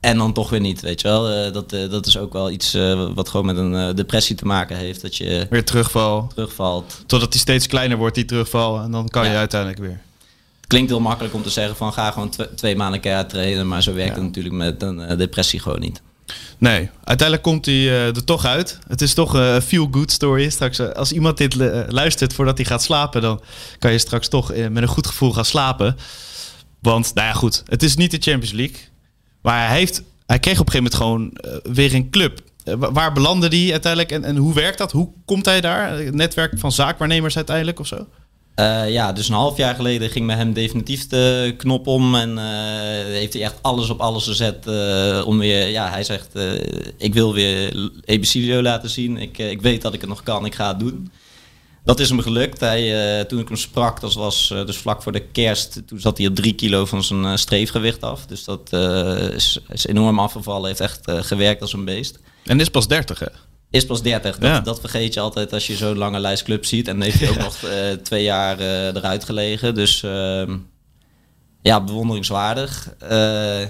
[0.00, 1.52] en dan toch weer niet, weet je wel.
[1.52, 2.76] Dat, dat is ook wel iets
[3.14, 6.30] wat gewoon met een depressie te maken heeft, dat je Weer terugval.
[6.34, 7.02] terugvalt.
[7.06, 8.80] Totdat hij steeds kleiner wordt, die terugval.
[8.80, 10.00] En dan kan je uiteindelijk weer.
[10.70, 13.82] Klinkt heel makkelijk om te zeggen van ga gewoon tw- twee maanden keihard trainen, maar
[13.82, 14.14] zo werkt Ja.
[14.14, 16.02] het natuurlijk met een eh, depressie gewoon niet.
[16.58, 18.78] Nee, uiteindelijk komt hij eh, er toch uit.
[18.88, 20.50] Het is toch eh, een feel-good story.
[20.50, 21.54] Straks, als iemand dit
[21.88, 23.40] luistert voordat hij gaat slapen, dan
[23.78, 25.96] kan je straks toch met een goed gevoel gaan slapen.
[26.80, 28.76] Want, nou ja, goed, het is niet de Champions League.
[29.42, 32.40] Maar hij, heeft, hij kreeg op een gegeven moment gewoon weer een club.
[32.64, 34.92] Wa- waar belandde hij uiteindelijk en, en hoe werkt dat?
[34.92, 35.98] Hoe komt hij daar?
[35.98, 38.06] Het netwerk van zaakwaarnemers uiteindelijk of zo?
[38.60, 42.14] Eh, ja, dus een half jaar geleden ging bij hem definitief de knop om.
[42.14, 42.44] En eh,
[43.04, 45.68] heeft hij echt alles op alles gezet eh, om weer...
[45.68, 46.28] Ja, hij zegt,
[46.96, 49.16] ik wil weer Ebicilio laten zien.
[49.16, 51.12] Ik, ik weet dat ik het nog kan, ik ga het doen.
[51.84, 52.60] Dat is hem gelukt.
[52.60, 55.82] Hij, toen ik hem sprak, dat was dus vlak voor de kerst...
[55.86, 58.26] Toen zat hij op drie kilo van zijn streefgewicht af.
[58.26, 58.72] Dus dat
[59.34, 60.66] is, is enorm afgevallen.
[60.66, 62.18] Heeft echt gewerkt als een beest.
[62.44, 63.26] En is pas 30, hè?
[63.70, 64.38] Is pas 30.
[64.38, 64.60] Dat, Ja.
[64.60, 66.88] dat vergeet je altijd als je zo'n lange lijst clubs ziet.
[66.88, 69.74] En heeft hij ook nog eh, twee jaar eh, eruit gelegen.
[69.74, 70.56] Dus ehm,
[71.62, 72.94] ja, bewonderingswaardig.
[72.98, 73.60] Eh,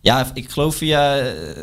[0.00, 1.18] ja, ik geloof via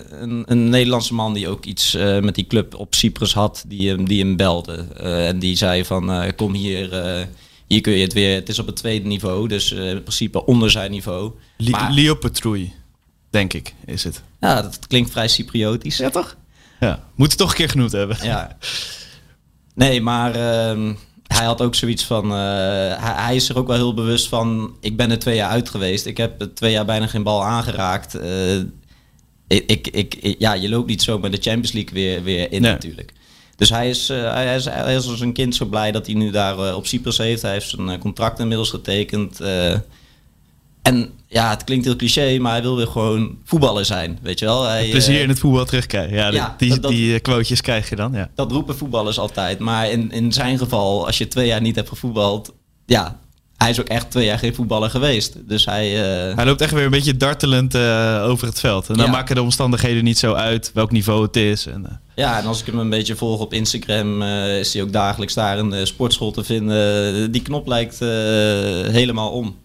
[0.10, 3.90] een, een Nederlandse man die ook iets eh, met die club op Cyprus had, die
[3.90, 4.86] hem, die hem belde.
[4.98, 7.26] Eh, en die zei van, eh, kom hier, eh,
[7.68, 8.36] hier kun je het weer.
[8.36, 11.32] Het is op het tweede niveau, dus eh, in principe onder zijn niveau.
[11.58, 12.74] Li Maar- Leo Petroui,
[13.30, 14.22] denk ik, is het.
[14.40, 15.98] Ja, dat klinkt vrij Cypriotisch.
[15.98, 16.36] Ja, toch?
[16.80, 18.18] Ja, moet het toch een keer genoemd hebben.
[18.22, 18.58] Ja.
[19.76, 20.94] Nee, maar ehm,
[21.28, 22.24] hij had ook zoiets van.
[22.24, 22.38] eh,
[23.04, 24.76] hij, hij is er ook wel heel bewust van.
[24.82, 26.06] Ik ben er twee jaar uit geweest.
[26.06, 28.16] Ik heb twee jaar bijna geen bal aangeraakt.
[28.16, 28.56] Eh,
[29.48, 32.72] ik, ik, ja, je loopt niet zo met de Champions League weer, weer in Nee.
[32.72, 33.14] natuurlijk.
[33.56, 36.16] Dus hij is, eh, hij, is, hij is als een kind zo blij dat hij
[36.16, 37.42] nu daar op Cyprus heeft.
[37.42, 39.40] Hij heeft zijn contract inmiddels getekend.
[40.88, 44.46] En ja, het klinkt heel cliché, maar hij wil weer gewoon voetballer zijn, weet je
[44.46, 44.64] wel.
[44.64, 46.16] Hij, Plezier eh, in het voetbal terugkrijgen.
[46.16, 48.30] Ja, Ja, die, dat- dat- die eh, quotejes krijg je dan, ja.
[48.36, 49.60] dat roepen voetballers altijd.
[49.60, 52.54] Maar in, in zijn geval, als je twee jaar niet hebt gevoetbald,
[52.86, 53.20] ja,
[53.58, 55.48] hij is ook echt twee jaar geen voetballer geweest.
[55.48, 55.86] Dus hij,
[56.30, 57.76] eh, Hij loopt echt weer een beetje dartelend
[58.22, 58.90] over het veld.
[58.90, 59.12] En dan Ja.
[59.12, 61.66] maken de omstandigheden niet zo uit welk niveau het is.
[61.66, 64.22] En, ja, en als ik hem een beetje volg op Instagram,
[64.60, 67.32] is hij ook dagelijks daar de sportschool te vinden.
[67.32, 68.00] Die knop lijkt
[68.92, 69.56] helemaal om.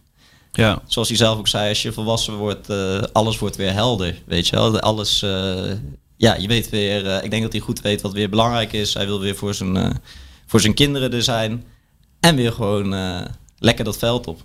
[0.53, 0.83] Ja.
[0.87, 4.23] Zoals hij zelf ook zei, als je volwassen wordt, eh, alles wordt weer helder.
[4.27, 5.73] Weet je wel, alles, eh,
[6.17, 8.95] ja, je weet weer, eh, ik denk dat hij goed weet wat weer belangrijk is.
[8.95, 10.01] Hij wil weer voor zijn,
[10.47, 11.65] voor zijn kinderen er zijn.
[12.21, 12.95] En weer gewoon
[13.59, 14.43] lekker dat veld op.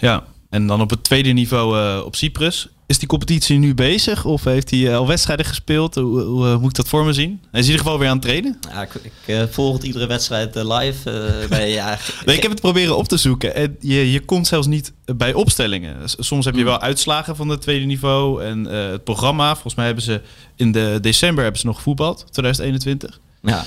[0.00, 0.24] ja.
[0.50, 2.68] En dan op het tweede niveau op Cyprus.
[2.92, 4.24] Is die competitie nu bezig?
[4.24, 5.94] Of heeft hij eh, al wedstrijden gespeeld?
[5.94, 7.40] Hoe, hoe moet ik dat voor me zien?
[7.50, 8.58] Hij is in ieder geval weer aan het trainen.
[8.70, 11.10] Ja, ik, ik eh, volg het iedere wedstrijd eh, live.
[11.50, 13.54] nee, ja, Nee, ik heb het proberen op te zoeken.
[13.54, 15.96] En je, je komt zelfs niet bij opstellingen.
[16.04, 18.44] Soms heb je wel uitslagen van het tweede niveau.
[18.44, 19.52] En het programma.
[19.52, 20.20] Volgens mij hebben ze
[20.56, 22.26] in de december hebben ze nog gevoetbald.
[22.30, 23.20] 2021.
[23.42, 23.64] ja.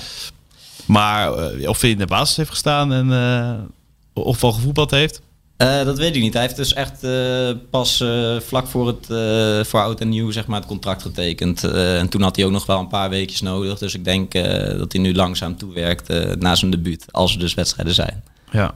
[0.86, 1.32] Maar
[1.68, 3.10] of hij in de basis heeft gestaan en
[4.12, 5.20] of al gevoetbald heeft.
[5.56, 6.32] Eh, dat weet ik niet.
[6.32, 9.06] Hij heeft dus echt eh, pas eh, vlak voor het
[9.68, 11.64] voor oud en nieuw zeg maar, het contract getekend.
[11.64, 13.78] En toen had hij ook nog wel een paar weekjes nodig.
[13.78, 14.32] Dus ik denk
[14.78, 17.04] dat hij nu langzaam toewerkt na zijn debuut.
[17.10, 18.22] Als er dus wedstrijden zijn.
[18.50, 18.74] Ja,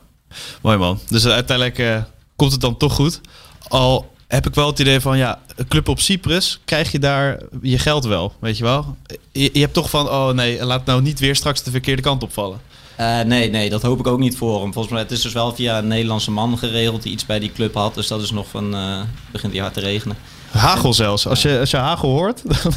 [0.62, 1.00] mooi man.
[1.08, 2.04] Dus uiteindelijk
[2.36, 3.20] komt het dan toch goed.
[3.68, 7.40] Al heb ik wel het idee van, ja, een club op Cyprus, krijg je daar
[7.62, 8.96] je geld wel, weet je wel?
[9.32, 12.22] Je, je hebt toch van, oh nee, laat nou niet weer straks de verkeerde kant
[12.22, 12.60] opvallen.
[13.00, 14.72] Eh, nee, nee, dat hoop ik ook niet voor hem.
[14.72, 17.52] Volgens mij het is dus wel via een Nederlandse man geregeld die iets bij die
[17.52, 17.94] club had.
[17.94, 19.00] Dus dat is nog van, eh,
[19.32, 20.16] begint hij hard te regenen.
[20.50, 21.26] Hagel zelfs.
[21.26, 22.72] Als je, als je hagel hoort, dan...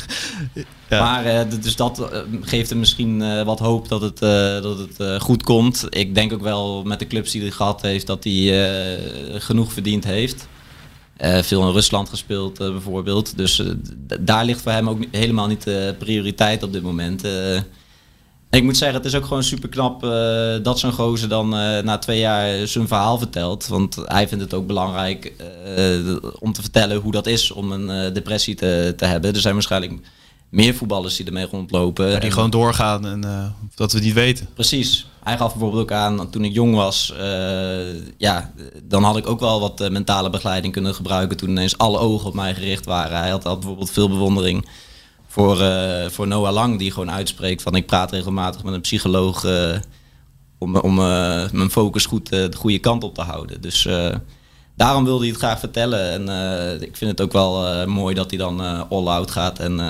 [0.90, 1.00] Ja.
[1.00, 2.10] Maar eh, dus dat
[2.42, 4.20] geeft hem misschien wat hoop dat het,
[4.64, 5.86] dat het goed komt.
[5.90, 9.00] Ik denk ook wel met de clubs die hij gehad heeft dat hij
[9.34, 10.48] genoeg verdiend heeft.
[11.18, 13.38] Veel in Rusland gespeeld bijvoorbeeld.
[13.38, 13.64] Dus
[14.20, 17.24] daar ligt voor hem ook helemaal niet de prioriteit op dit moment.
[18.54, 21.46] Eh, Ik moet zeggen, het is ook gewoon super knap uh, dat zo'n gozer dan
[21.60, 23.68] uh, na twee jaar zijn verhaal vertelt.
[23.68, 25.34] Want hij vindt het ook belangrijk
[25.78, 29.34] uh, om te vertellen hoe dat is om een depressie te, te hebben.
[29.34, 29.94] Er zijn waarschijnlijk
[30.50, 32.06] meer voetballers die ermee rondlopen.
[32.06, 33.22] Ja, die en, gewoon doorgaan en
[33.76, 34.48] dat we het niet weten.
[34.54, 35.08] Precies.
[35.24, 37.14] Hij gaf bijvoorbeeld ook aan, toen ik jong was,
[38.18, 38.52] ja,
[38.84, 42.34] dan had ik ook wel wat mentale begeleiding kunnen gebruiken toen ineens alle ogen op
[42.34, 43.18] mij gericht waren.
[43.18, 44.66] Hij had, had bijvoorbeeld veel bewondering
[45.34, 49.44] voor, uh, voor Noah Lang, die gewoon uitspreekt van ik praat regelmatig met een psycholoog
[49.46, 49.76] uh,
[50.58, 53.62] om, om uh, mijn focus goed de goede kant op te houden.
[53.62, 53.88] Dus
[54.76, 56.30] daarom wilde hij het graag vertellen.
[56.30, 59.82] En ik vind het ook wel mooi dat hij dan all-out gaat en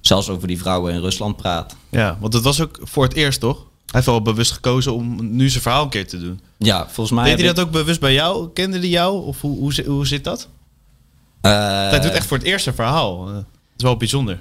[0.00, 1.76] zelfs over die vrouwen in Rusland praat.
[1.90, 3.56] Ja, want het was ook voor het eerst toch?
[3.56, 6.40] Hij heeft wel bewust gekozen om nu zijn verhaal een keer te doen.
[6.56, 7.24] Ja, volgens mij.
[7.24, 8.48] Deed hij dat ook bewust bij jou?
[8.52, 9.24] Kende hij jou?
[9.24, 10.48] Of hoe, hoe, hoe zit dat?
[11.40, 13.26] hij doet echt voor het eerste verhaal.
[13.26, 13.44] Dat
[13.76, 14.38] is wel bijzonder.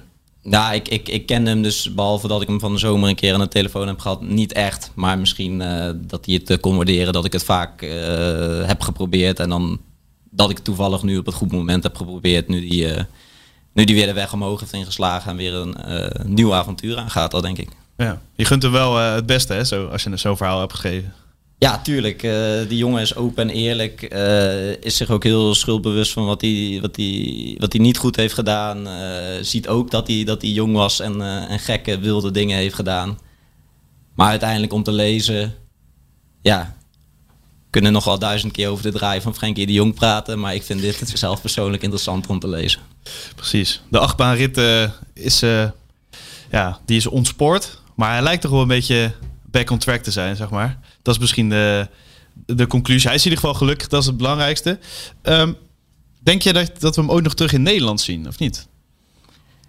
[0.48, 3.16] Nou, ik, ik, ik ken hem dus, behalve dat ik hem van de zomer een
[3.16, 4.92] keer aan de telefoon heb gehad, niet echt.
[4.96, 7.90] Maar misschien uh, dat hij het uh, kon waarderen dat ik het vaak uh,
[8.68, 9.40] heb geprobeerd.
[9.40, 9.80] En dan
[10.30, 12.48] dat ik toevallig nu op het goede moment heb geprobeerd.
[12.48, 12.88] Nu die,
[13.74, 15.76] nu die weer de weg omhoog heeft ingeslagen en weer een
[16.26, 17.70] nieuw avontuur aangaat, dat denk ik.
[17.98, 21.14] Ja, je gunt hem wel het beste, hè, zo, als je zo'n verhaal hebt gegeven.
[21.58, 22.24] Ja, tuurlijk.
[22.24, 24.14] Uh, die jongen is open en eerlijk.
[24.14, 26.98] Uh, is zich ook heel schuldbewust van wat hij, wat
[27.58, 28.88] wat niet goed heeft gedaan.
[28.88, 28.94] Uh,
[29.42, 33.20] ziet ook dat hij, dat hij jong was en, en gekke, wilde dingen heeft gedaan.
[34.16, 35.56] Maar uiteindelijk om te lezen,
[36.42, 36.76] ja,
[37.70, 40.40] kunnen nog wel duizend keer over de draai van Frenkie de Jong praten.
[40.40, 42.82] Maar ik vind dit zelf persoonlijk interessanter om te lezen.
[43.36, 43.82] Precies.
[43.90, 44.62] De achtbaanrit
[45.14, 45.40] is,
[46.52, 47.82] ja, die is ontspoord.
[47.96, 49.12] Maar hij lijkt toch wel een beetje
[49.52, 50.80] back on track te zijn, zeg maar.
[51.06, 51.88] Dat is misschien de,
[52.46, 53.08] de conclusie.
[53.08, 54.80] Hij is in ieder geval gelukkig, dat is het belangrijkste.
[55.22, 55.54] Ehm,
[56.20, 58.68] denk je dat, dat we hem ooit nog terug in Nederland zien, of niet?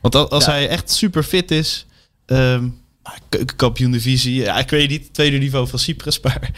[0.00, 1.86] Want als, hij echt super fit is,
[2.26, 2.80] um,
[3.28, 6.50] keukenkampioen divisie, ja, ik weet niet, tweede niveau van Cyprus, maar...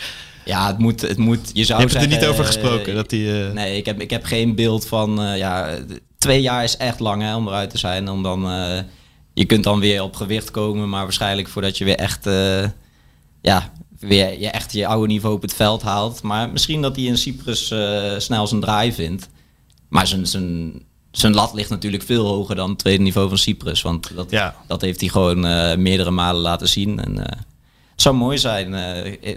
[0.45, 2.95] Ja, het moet, het moet je zou je hebt er niet over gesproken?
[2.95, 3.53] dat hij, uh...
[3.53, 5.79] Nee, ik heb, ik heb geen beeld van, uh, ja,
[6.19, 8.09] twee jaar is echt lang hè, om eruit te zijn.
[8.09, 8.41] Om dan,
[9.35, 12.25] je kunt dan weer op gewicht komen, maar waarschijnlijk voordat je weer echt
[13.41, 16.23] ja, weer je echt je oude niveau op het veld haalt.
[16.23, 19.29] Maar misschien dat hij in Cyprus uh, snel zijn draai vindt.
[19.89, 23.83] Maar zijn, zijn, zijn lat ligt natuurlijk veel hoger dan het tweede niveau van Cyprus.
[23.83, 24.57] Want dat, ja.
[24.67, 27.01] dat heeft hij gewoon uh, meerdere malen laten zien.
[27.01, 27.25] En, uh,
[27.91, 28.73] het zou mooi zijn.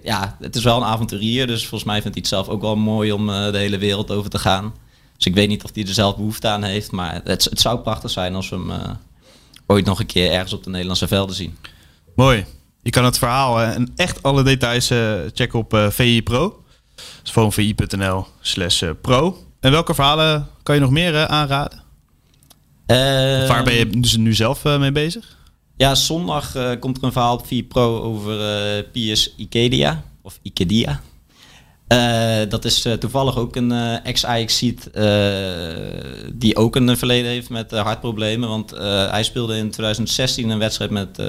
[0.04, 1.48] ja, het is wel een avonturier.
[1.48, 4.30] Dus volgens mij vindt hij het zelf ook wel mooi om de hele wereld over
[4.30, 4.74] te gaan.
[5.18, 6.92] Dus ik weet niet of hij er zelf behoefte aan heeft.
[6.92, 8.98] Maar het, het zou prachtig zijn als we hem
[9.68, 11.58] ooit nog een keer ergens op de Nederlandse velden zien.
[12.16, 12.46] Mooi.
[12.84, 16.64] Je kan het verhaal en echt alle details eh, checken op uh, VI Pro.
[17.22, 19.44] Dus gewoon vi.nl slash eh, pro.
[19.60, 21.80] En welke verhalen kan je nog meer aanraden?
[23.48, 25.38] waar ben je dus nu zelf mee bezig?
[25.78, 30.04] Ja, zondag komt er een verhaal op VI Pro over Pius Ikedia.
[30.22, 31.02] Of Ikedia.
[32.50, 33.72] dat is toevallig ook een
[34.04, 34.90] ex-Ajax-seat
[36.34, 38.50] die ook een verleden heeft met hartproblemen.
[38.50, 38.72] Want
[39.10, 41.20] hij speelde in 2016 een wedstrijd met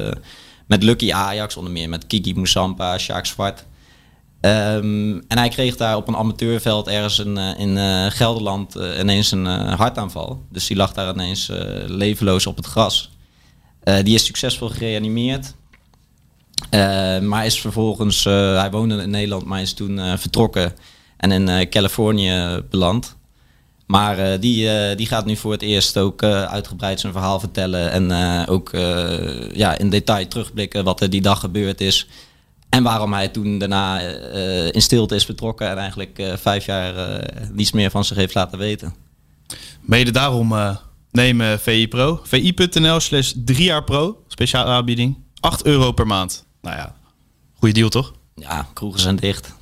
[0.73, 3.64] met Lucky Ajax, onder meer met Kiki Moussampa, Sjaak Zwart.
[4.41, 8.99] Um, en hij kreeg daar op een amateurveld ergens in, uh, in uh, Gelderland uh,
[8.99, 10.43] ineens een hartaanval.
[10.51, 11.51] Dus die lag daar ineens
[11.87, 13.11] levenloos op het gras.
[14.03, 15.55] die is succesvol gereanimeerd.
[17.23, 20.75] maar is vervolgens, hij woonde in Nederland, maar is toen vertrokken
[21.16, 23.16] en in Californië beland.
[23.93, 27.40] Maar uh, die, uh, die gaat nu voor het eerst ook uh, uitgebreid zijn verhaal
[27.40, 27.90] vertellen.
[27.90, 28.70] En ook
[29.53, 32.09] ja, in detail terugblikken wat er die dag gebeurd is.
[32.68, 34.01] En waarom hij toen daarna
[34.70, 35.68] in stilte is vertrokken.
[35.68, 36.95] En eigenlijk vijf jaar
[37.53, 38.95] niets meer van zich heeft laten weten.
[39.80, 40.78] Mede daarom
[41.11, 42.20] nemen VI Pro.
[42.24, 44.22] VI.nl slash 3 jaar pro.
[44.28, 45.18] Speciale aanbieding.
[45.40, 46.45] 8 euro per maand.
[46.61, 46.95] Nou ja,
[47.59, 48.12] goede deal toch?
[48.34, 49.55] Ja, kroegen zijn dicht.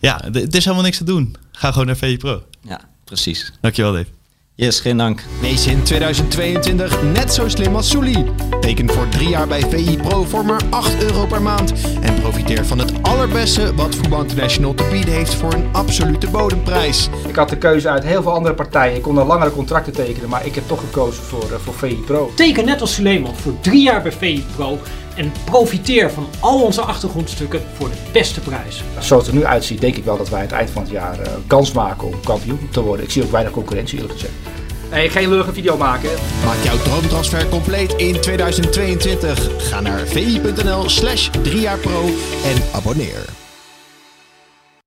[0.00, 1.36] Ja, het is helemaal niks te doen.
[1.52, 2.42] Ga gewoon naar VI Pro.
[2.60, 2.80] Ja.
[3.06, 3.52] Precies.
[3.60, 4.06] Dankjewel, Dave.
[4.54, 5.22] Yes, geen dank.
[5.40, 8.24] Wees in 2022 net zo slim als Souli.
[8.60, 11.72] Teken voor drie jaar bij VI Pro voor maar 8 euro per maand.
[12.00, 17.08] En profiteer van het allerbeste wat Voetbal International te bieden heeft voor een absolute bodemprijs.
[17.28, 18.96] Ik had de keuze uit heel veel andere partijen.
[18.96, 21.94] Ik kon dan langere contracten tekenen, maar ik heb toch gekozen voor, uh, voor VI
[22.06, 22.32] Pro.
[22.34, 24.78] Teken net als Suleiman voor drie jaar bij VI Pro.
[25.16, 28.82] En profiteer van al onze achtergrondstukken voor de beste prijs.
[28.98, 30.90] Zoals het er nu uitziet, denk ik wel dat wij aan het eind van het
[30.90, 33.04] jaar uh, kans maken om kampioen te worden.
[33.04, 34.34] Ik zie ook weinig concurrentie eerlijk gezegd.
[34.90, 36.10] Nee, ik ga een leuke video maken.
[36.44, 39.68] Maak jouw droomtransfer compleet in 2022.
[39.68, 42.04] Ga naar vi.nl slash 3 jaar pro
[42.44, 43.45] en abonneer.